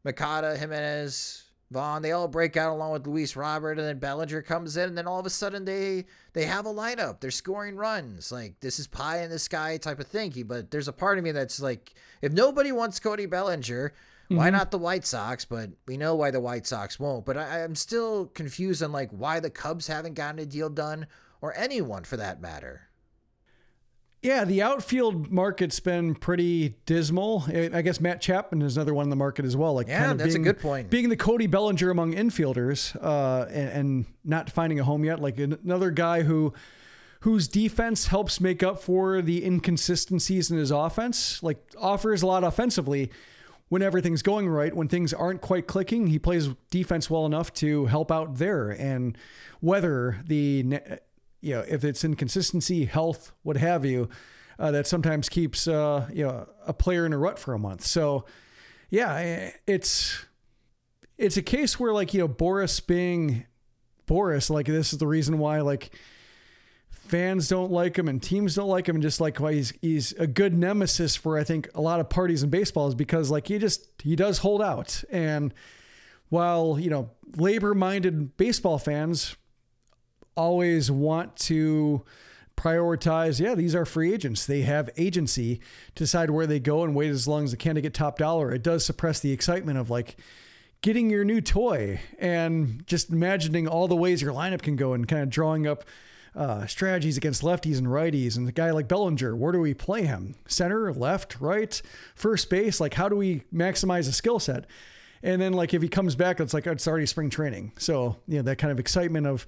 [0.04, 4.76] Moncada, Jimenez, Vaughn, they all break out along with Luis Robert, and then Bellinger comes
[4.76, 7.20] in, and then all of a sudden they they have a lineup.
[7.20, 8.32] They're scoring runs.
[8.32, 10.32] Like this is pie in the sky type of thing.
[10.46, 14.36] But there's a part of me that's like, if nobody wants Cody Bellinger, mm-hmm.
[14.36, 15.44] why not the White Sox?
[15.44, 17.24] But we know why the White Sox won't.
[17.24, 21.06] But I, I'm still confused on like why the Cubs haven't gotten a deal done,
[21.40, 22.89] or anyone for that matter.
[24.22, 27.44] Yeah, the outfield market's been pretty dismal.
[27.48, 29.72] I guess Matt Chapman is another one in the market as well.
[29.72, 30.90] Like, yeah, kind of that's being, a good point.
[30.90, 35.18] Being the Cody Bellinger among infielders, uh, and, and, not finding a home yet.
[35.20, 36.52] Like another guy who,
[37.20, 41.42] whose defense helps make up for the inconsistencies in his offense.
[41.42, 43.10] Like offers a lot offensively
[43.70, 44.76] when everything's going right.
[44.76, 49.16] When things aren't quite clicking, he plays defense well enough to help out there and
[49.62, 50.80] weather the
[51.40, 54.08] you know, if it's inconsistency, health, what have you,
[54.58, 57.84] uh, that sometimes keeps uh, you know a player in a rut for a month.
[57.84, 58.26] So,
[58.90, 60.24] yeah, it's
[61.16, 63.46] it's a case where like you know Boras being
[64.06, 65.94] Boras, like this is the reason why like
[66.90, 70.12] fans don't like him and teams don't like him, and just like why he's he's
[70.12, 73.48] a good nemesis for I think a lot of parties in baseball is because like
[73.48, 75.54] he just he does hold out and
[76.28, 79.36] while you know labor minded baseball fans
[80.40, 82.02] always want to
[82.56, 84.46] prioritize, yeah, these are free agents.
[84.46, 85.60] They have agency
[85.94, 88.18] to decide where they go and wait as long as they can to get top
[88.18, 88.52] dollar.
[88.52, 90.16] It does suppress the excitement of like
[90.82, 95.08] getting your new toy and just imagining all the ways your lineup can go and
[95.08, 95.84] kind of drawing up
[96.34, 98.36] uh, strategies against lefties and righties.
[98.36, 100.34] And the guy like Bellinger, where do we play him?
[100.46, 101.80] Center, left, right,
[102.14, 102.80] first base?
[102.80, 104.66] Like, how do we maximize a skill set?
[105.22, 107.72] And then, like, if he comes back, it's like it's already spring training.
[107.78, 109.44] So, you know, that kind of excitement of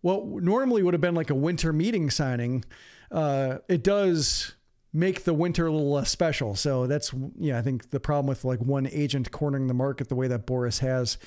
[0.00, 2.64] what normally would have been like a winter meeting signing,
[3.10, 4.54] uh, it does
[4.92, 6.54] make the winter a little less special.
[6.54, 10.14] So that's yeah, I think the problem with like one agent cornering the market the
[10.14, 11.18] way that Boras has.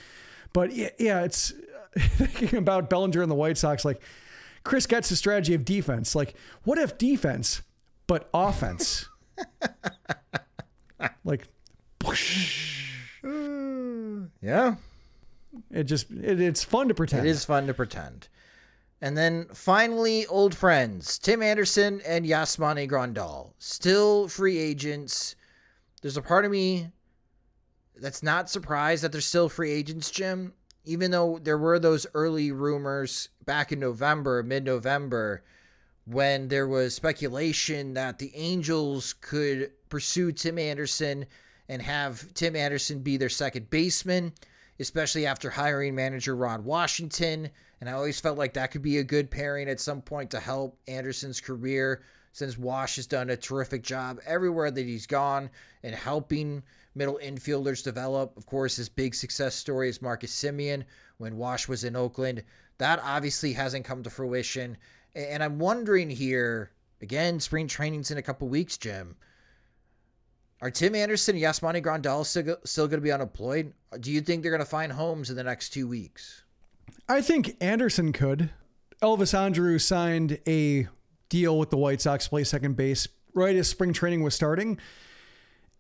[0.54, 1.54] But yeah, yeah it's
[1.98, 3.86] thinking about Bellinger and the White Sox.
[3.86, 4.02] Like
[4.64, 6.16] Chris gets the strategy of defense.
[6.16, 7.62] Like what if defense,
[8.08, 9.08] but offense?
[11.24, 11.48] like,
[14.42, 14.76] yeah.
[15.70, 17.28] It just it, it's fun to pretend.
[17.28, 18.28] It is fun to pretend.
[19.02, 25.36] And then finally, old friends Tim Anderson and Yasmani Grandal, still free agents.
[26.02, 26.90] There's a part of me
[27.96, 30.54] that's not surprised that they're still free agents, Jim,
[30.86, 35.44] even though there were those early rumors back in November, mid November,
[36.06, 41.26] when there was speculation that the Angels could pursue Tim Anderson
[41.70, 44.34] and have Tim Anderson be their second baseman,
[44.80, 47.50] especially after hiring manager Ron Washington.
[47.82, 50.40] And I always felt like that could be a good pairing at some point to
[50.40, 55.50] help Anderson's career since Wash has done a terrific job everywhere that he's gone
[55.82, 56.62] in helping
[56.94, 58.38] middle infielders develop.
[58.38, 60.84] Of course, his big success story is Marcus Semien
[61.18, 62.44] when Wash was in Oakland.
[62.78, 64.78] That obviously hasn't come to fruition.
[65.16, 66.72] And I'm wondering here,
[67.02, 69.16] again, spring training's in a couple weeks, Jim.
[70.62, 73.74] Are Tim Anderson and Yasmani Grandal still, still going to be unemployed?
[74.00, 76.44] Do you think they're going to find homes in the next two weeks?
[77.12, 78.52] I think Anderson could.
[79.04, 80.88] Elvis Andrus signed a
[81.28, 84.80] deal with the White Sox play second base right as spring training was starting.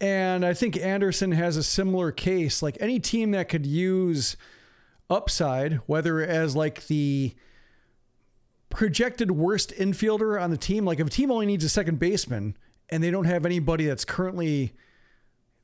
[0.01, 2.61] And I think Anderson has a similar case.
[2.61, 4.35] Like any team that could use
[5.09, 7.33] upside, whether as like the
[8.69, 12.57] projected worst infielder on the team, like if a team only needs a second baseman
[12.89, 14.73] and they don't have anybody that's currently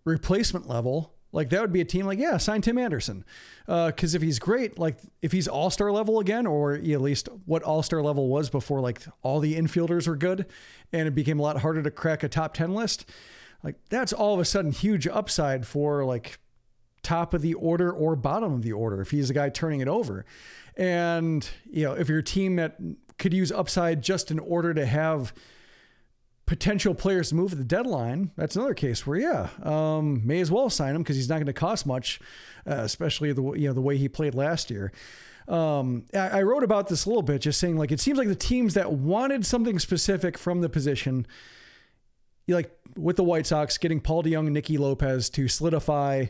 [0.05, 3.23] replacement level, like that would be a team like, yeah, sign Tim Anderson.
[3.67, 7.29] Because uh, if he's great, like if he's all star level again, or at least
[7.45, 10.47] what all star level was before, like all the infielders were good
[10.91, 13.07] and it became a lot harder to crack a top 10 list,
[13.63, 16.39] like that's all of a sudden huge upside for like
[17.03, 19.87] top of the order or bottom of the order if he's the guy turning it
[19.87, 20.25] over.
[20.75, 22.79] And, you know, if your team that
[23.19, 25.35] could use upside just in order to have
[26.47, 30.49] potential players to move at the deadline, that's another case where, yeah, um, may as
[30.49, 32.19] well sign him because he's not going to cost much,
[32.65, 34.91] uh, especially the, you know, the way he played last year.
[35.47, 38.29] Um, I, I wrote about this a little bit, just saying like it seems like
[38.29, 41.27] the teams that wanted something specific from the position,
[42.47, 46.27] like with the White Sox getting Paul DeJong and Nicky Lopez to solidify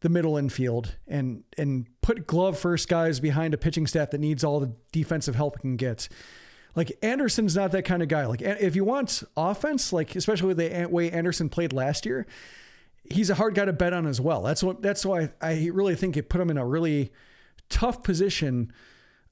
[0.00, 4.42] the middle infield and and put glove first guys behind a pitching staff that needs
[4.42, 6.08] all the defensive help it can get.
[6.74, 8.26] Like Anderson's not that kind of guy.
[8.26, 12.26] Like if you want offense, like especially with the way Anderson played last year,
[13.04, 14.42] he's a hard guy to bet on as well.
[14.42, 17.12] That's what that's why I really think it put him in a really
[17.68, 18.72] tough position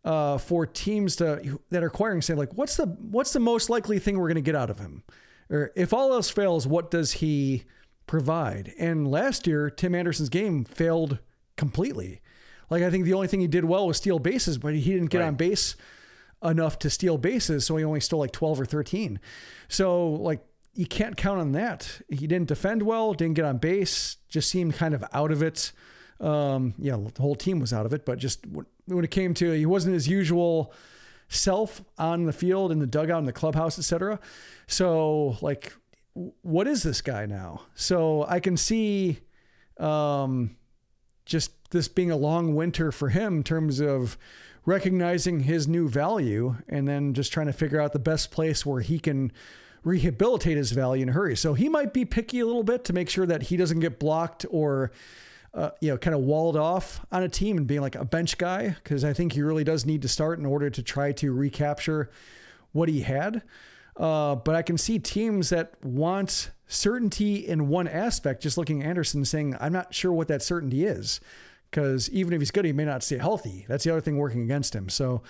[0.05, 2.23] uh, for teams to that are acquiring.
[2.23, 4.79] Say like, what's the what's the most likely thing we're going to get out of
[4.79, 5.03] him?
[5.49, 7.65] Or if all else fails, what does he
[8.07, 8.73] provide?
[8.79, 11.19] And last year, Tim Anderson's game failed
[11.57, 12.21] completely.
[12.69, 15.11] Like I think the only thing he did well was steal bases, but he didn't
[15.11, 15.27] get right.
[15.27, 15.75] on base
[16.43, 19.21] enough to steal bases, so he only stole like 12 or 13.
[19.69, 20.41] So like
[20.75, 22.01] you can't count on that.
[22.09, 25.73] He didn't defend well, didn't get on base, just seemed kind of out of it.
[26.21, 29.53] Um, yeah, the whole team was out of it, but just when it came to,
[29.53, 30.73] he wasn't his usual
[31.29, 34.21] self on the field, in the dugout, in the clubhouse, etc.
[34.67, 35.73] So, like,
[36.43, 37.63] what is this guy now?
[37.75, 39.21] So I can see,
[39.79, 40.57] um,
[41.31, 44.19] just this being a long winter for him in terms of
[44.67, 48.81] recognizing his new value and then just trying to figure out the best place where
[48.81, 49.33] he can
[49.83, 51.37] rehabilitate his value in a hurry.
[51.37, 53.99] So he might be picky a little bit to make sure that he doesn't get
[53.99, 54.91] blocked or
[55.55, 58.39] uh, you know, kind of walled off on a team and being like a bench
[58.39, 61.33] guy because I think he really does need to start in order to try to
[61.33, 62.11] recapture
[62.73, 63.43] what he had.
[63.97, 68.89] Uh, but I can see teams that want certainty in one aspect, just looking at
[68.89, 71.21] Anderson saying, I'm not sure what that certainty is.
[71.71, 73.65] Because even if he's good, he may not stay healthy.
[73.69, 74.89] That's the other thing working against him.
[74.89, 75.23] So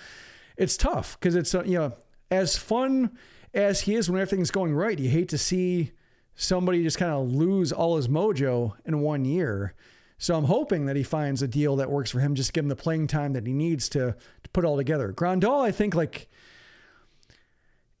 [0.57, 1.93] it's tough because it's, uh, you know,
[2.29, 3.17] as fun
[3.53, 5.91] as he is when everything's going right, you hate to see
[6.35, 9.73] somebody just kind of lose all his mojo in one year.
[10.17, 12.69] So I'm hoping that he finds a deal that works for him, just give him
[12.69, 15.11] the playing time that he needs to, to put all together.
[15.11, 16.29] Grandal, I think like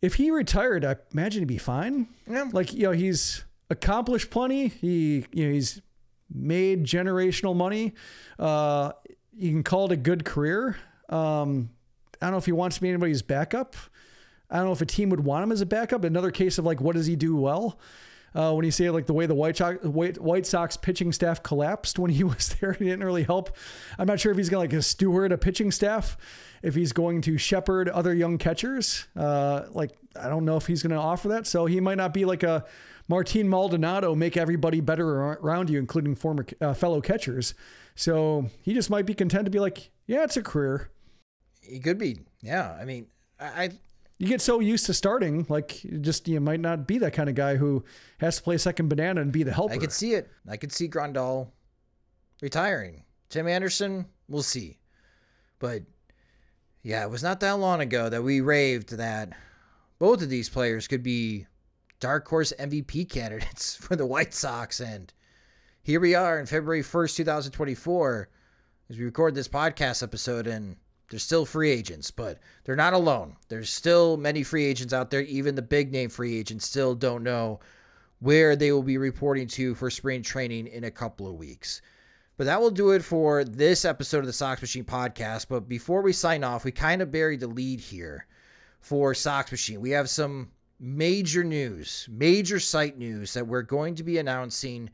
[0.01, 2.07] if he retired, I imagine he'd be fine.
[2.27, 2.49] Yeah.
[2.51, 4.67] Like, you know, he's accomplished plenty.
[4.67, 5.81] He, you know, he's
[6.33, 7.93] made generational money.
[8.39, 8.93] Uh,
[9.33, 10.77] you can call it a good career.
[11.09, 11.69] Um,
[12.21, 13.75] I don't know if he wants to be anybody's backup.
[14.49, 16.03] I don't know if a team would want him as a backup.
[16.03, 17.79] Another case of like, what does he do well?
[18.33, 21.43] uh, when you say like the way the White Sox, White, White Sox pitching staff
[21.43, 23.55] collapsed when he was there, he didn't really help.
[23.97, 26.17] I'm not sure if he's to like a steward a pitching staff,
[26.61, 29.07] if he's going to shepherd other young catchers.
[29.15, 32.13] Uh, like I don't know if he's going to offer that, so he might not
[32.13, 32.65] be like a
[33.07, 37.53] Martin Maldonado, make everybody better around you, including former uh, fellow catchers.
[37.95, 40.89] So he just might be content to be like, yeah, it's a career.
[41.61, 42.77] He could be, yeah.
[42.79, 43.07] I mean,
[43.39, 43.71] I
[44.21, 47.33] you get so used to starting, like just you might not be that kind of
[47.33, 47.83] guy who
[48.19, 49.73] has to play second banana and be the helper.
[49.73, 50.29] I could see it.
[50.47, 51.49] I could see Grandal
[52.39, 53.03] retiring.
[53.29, 54.77] Tim Anderson, we'll see.
[55.57, 55.83] But
[56.83, 59.29] yeah, it was not that long ago that we raved that
[59.99, 61.45] both of these players could be
[61.99, 64.79] dark horse MVP candidates for the White Sox.
[64.79, 65.13] And
[65.83, 68.29] here we are in February 1st, 2024,
[68.89, 70.47] as we record this podcast episode.
[70.47, 70.77] And
[71.09, 73.35] they're still free agents, but they're not alone.
[73.49, 75.21] There's still many free agents out there.
[75.21, 77.59] Even the big name free agents still don't know
[78.19, 81.81] where they will be reporting to for spring training in a couple of weeks.
[82.41, 85.45] But that will do it for this episode of the Sox Machine podcast.
[85.47, 88.25] But before we sign off, we kind of buried the lead here
[88.79, 89.79] for Sox Machine.
[89.79, 94.89] We have some major news, major site news that we're going to be announcing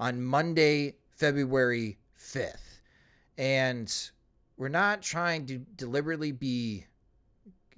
[0.00, 2.78] on Monday, February 5th.
[3.36, 3.94] And
[4.56, 6.86] we're not trying to deliberately be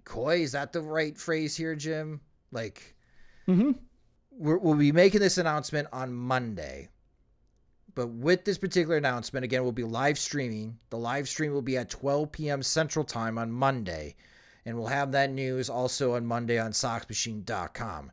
[0.05, 0.43] coy.
[0.43, 2.21] Is that the right phrase here, Jim?
[2.53, 2.95] Like,
[3.49, 3.73] mm-hmm.
[4.31, 6.89] we will be making this announcement on Monday.
[7.99, 10.79] But with this particular announcement, again, we'll be live streaming.
[10.91, 12.63] The live stream will be at 12 p.m.
[12.63, 14.15] Central Time on Monday.
[14.65, 18.13] And we'll have that news also on Monday on SoxMachine.com.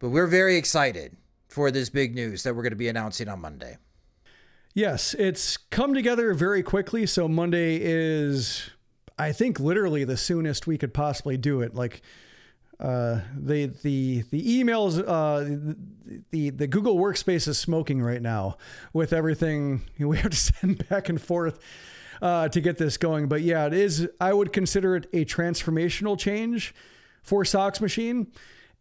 [0.00, 3.42] But we're very excited for this big news that we're going to be announcing on
[3.42, 3.78] Monday.
[4.74, 7.06] Yes, it's come together very quickly.
[7.06, 8.70] So Monday is,
[9.20, 11.76] I think, literally the soonest we could possibly do it.
[11.76, 12.02] Like
[12.80, 15.84] uh, the the the emails, uh,
[16.30, 18.56] the the Google Workspace is smoking right now
[18.92, 21.58] with everything we have to send back and forth.
[22.22, 24.06] Uh, to get this going, but yeah, it is.
[24.20, 26.74] I would consider it a transformational change
[27.22, 28.26] for Sox Machine,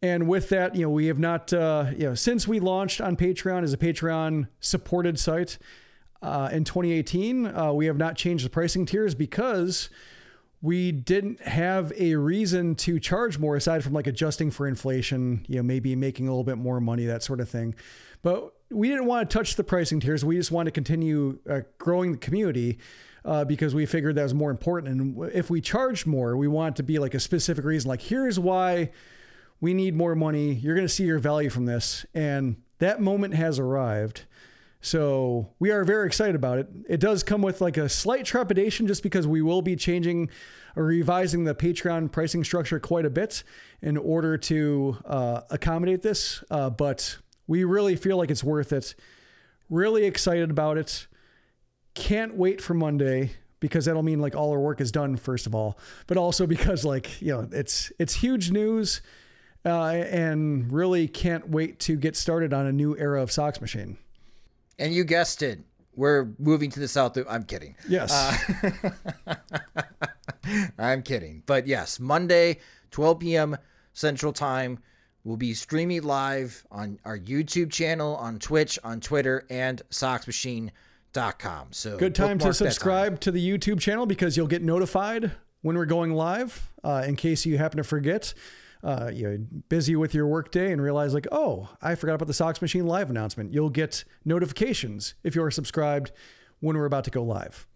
[0.02, 3.16] And with that, you know, we have not, uh, you know, since we launched on
[3.16, 5.58] Patreon as a Patreon supported site
[6.22, 9.89] uh, in 2018, uh, we have not changed the pricing tiers because
[10.62, 15.55] we didn't have a reason to charge more aside from like adjusting for inflation, you
[15.55, 17.76] know, maybe making a little bit more money, that sort of thing.
[18.22, 20.26] But we didn't want to touch the pricing tiers.
[20.26, 22.80] We just wanted to continue uh, growing the community.
[23.26, 24.93] Uh, because we figured that was more important.
[24.93, 28.39] And if we charged more, we want to be like a specific reason, like here's
[28.39, 28.91] why
[29.60, 30.53] we need more money.
[30.53, 32.05] You're going to see your value from this.
[32.14, 34.24] And that moment has arrived.
[34.82, 36.69] So we are very excited about it.
[36.88, 40.30] It does come with like a slight trepidation just because we will be changing
[40.75, 43.43] or revising the Patreon pricing structure quite a bit
[43.82, 46.43] in order to uh, accommodate this.
[46.49, 47.17] Uh, but
[47.47, 48.95] we really feel like it's worth it.
[49.69, 51.07] Really excited about it.
[51.93, 55.53] Can't wait for Monday because that'll mean like all our work is done first of
[55.53, 55.77] all,
[56.07, 59.01] but also because like you know it's it's huge news,
[59.65, 63.97] uh, and really can't wait to get started on a new era of Sox Machine.
[64.80, 65.59] And you guessed it,
[65.95, 67.17] we're moving to the south.
[67.30, 67.75] I'm kidding.
[67.88, 68.11] Yes.
[69.27, 69.36] Uh,
[70.80, 71.43] I'm kidding.
[71.45, 72.59] But yes, Monday,
[72.91, 73.57] 12 p.m.
[73.93, 74.80] Central Time.
[75.25, 81.67] We'll be streaming live on our YouTube channel, on Twitch, on Twitter, and SoxMachine.com.
[81.71, 83.17] So good time to subscribe time.
[83.17, 86.71] to the YouTube channel because you'll get notified when we're going live.
[86.84, 88.34] Uh, in case you happen to forget,
[88.84, 92.61] uh, you're busy with your workday and realize like, oh, I forgot about the Sox
[92.61, 93.53] Machine live announcement.
[93.53, 96.11] You'll get notifications if you're subscribed
[96.61, 97.67] when we're about to go live.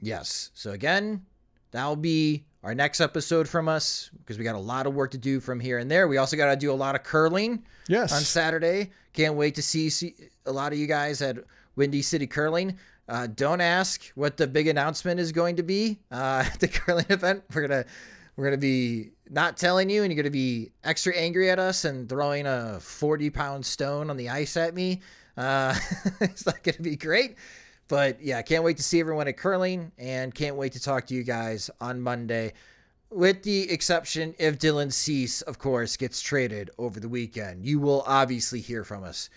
[0.00, 0.50] Yes.
[0.54, 1.24] So again,
[1.70, 5.18] that'll be our next episode from us because we got a lot of work to
[5.18, 6.08] do from here and there.
[6.08, 8.12] We also got to do a lot of curling Yes.
[8.12, 8.90] on Saturday.
[9.12, 10.14] Can't wait to see, see
[10.46, 11.38] a lot of you guys at
[11.76, 12.78] Windy City Curling.
[13.08, 17.06] Uh, don't ask what the big announcement is going to be uh, at the curling
[17.08, 17.42] event.
[17.54, 17.84] We're gonna
[18.38, 22.08] we're gonna be not telling you, and you're gonna be extra angry at us and
[22.08, 25.00] throwing a 40 pound stone on the ice at me.
[25.36, 25.74] Uh,
[26.20, 27.34] it's not gonna be great.
[27.88, 31.14] But yeah, can't wait to see everyone at curling and can't wait to talk to
[31.14, 32.52] you guys on Monday.
[33.10, 37.66] With the exception if Dylan Cease, of course, gets traded over the weekend.
[37.66, 39.30] You will obviously hear from us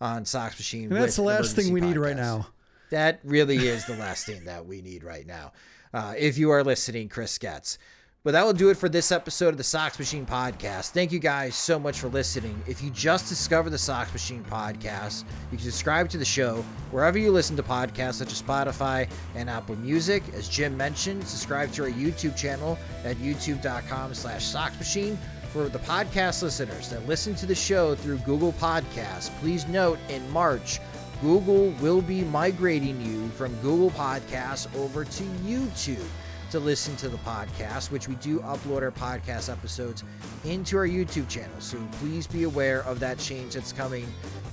[0.00, 0.84] on Sox Machine.
[0.84, 2.48] and that's the last thing we need right now.
[2.90, 5.52] That really is the last thing that we need right now.
[5.94, 7.78] Uh, if you are listening, Chris Getz.
[8.24, 10.90] But that will do it for this episode of the Sox Machine Podcast.
[10.90, 12.60] Thank you guys so much for listening.
[12.66, 17.16] If you just discovered the Sox Machine Podcast, you can subscribe to the show wherever
[17.16, 20.24] you listen to podcasts, such as Spotify and Apple Music.
[20.34, 25.16] As Jim mentioned, subscribe to our YouTube channel at youtube.com slash Sox Machine.
[25.52, 30.28] For the podcast listeners that listen to the show through Google Podcasts, please note in
[30.30, 30.80] March,
[31.22, 36.04] Google will be migrating you from Google Podcasts over to YouTube
[36.50, 40.04] to listen to the podcast, which we do upload our podcast episodes
[40.44, 41.54] into our YouTube channel.
[41.58, 44.06] So please be aware of that change that's coming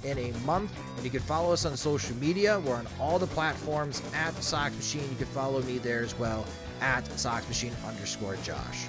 [0.03, 0.71] in a month.
[0.95, 2.59] And you can follow us on social media.
[2.59, 5.09] We're on all the platforms at Sox Machine.
[5.09, 6.45] You can follow me there as well
[6.81, 8.87] at Sox Machine underscore Josh.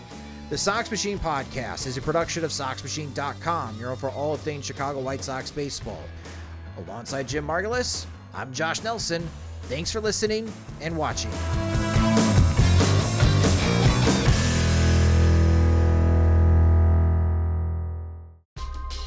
[0.48, 2.52] The Sox Machine podcast is a production of.
[3.78, 6.02] You're for all things Chicago White Sox baseball.
[6.86, 9.28] Alongside Jim Margalus, I'm Josh Nelson.
[9.62, 11.32] Thanks for listening and watching.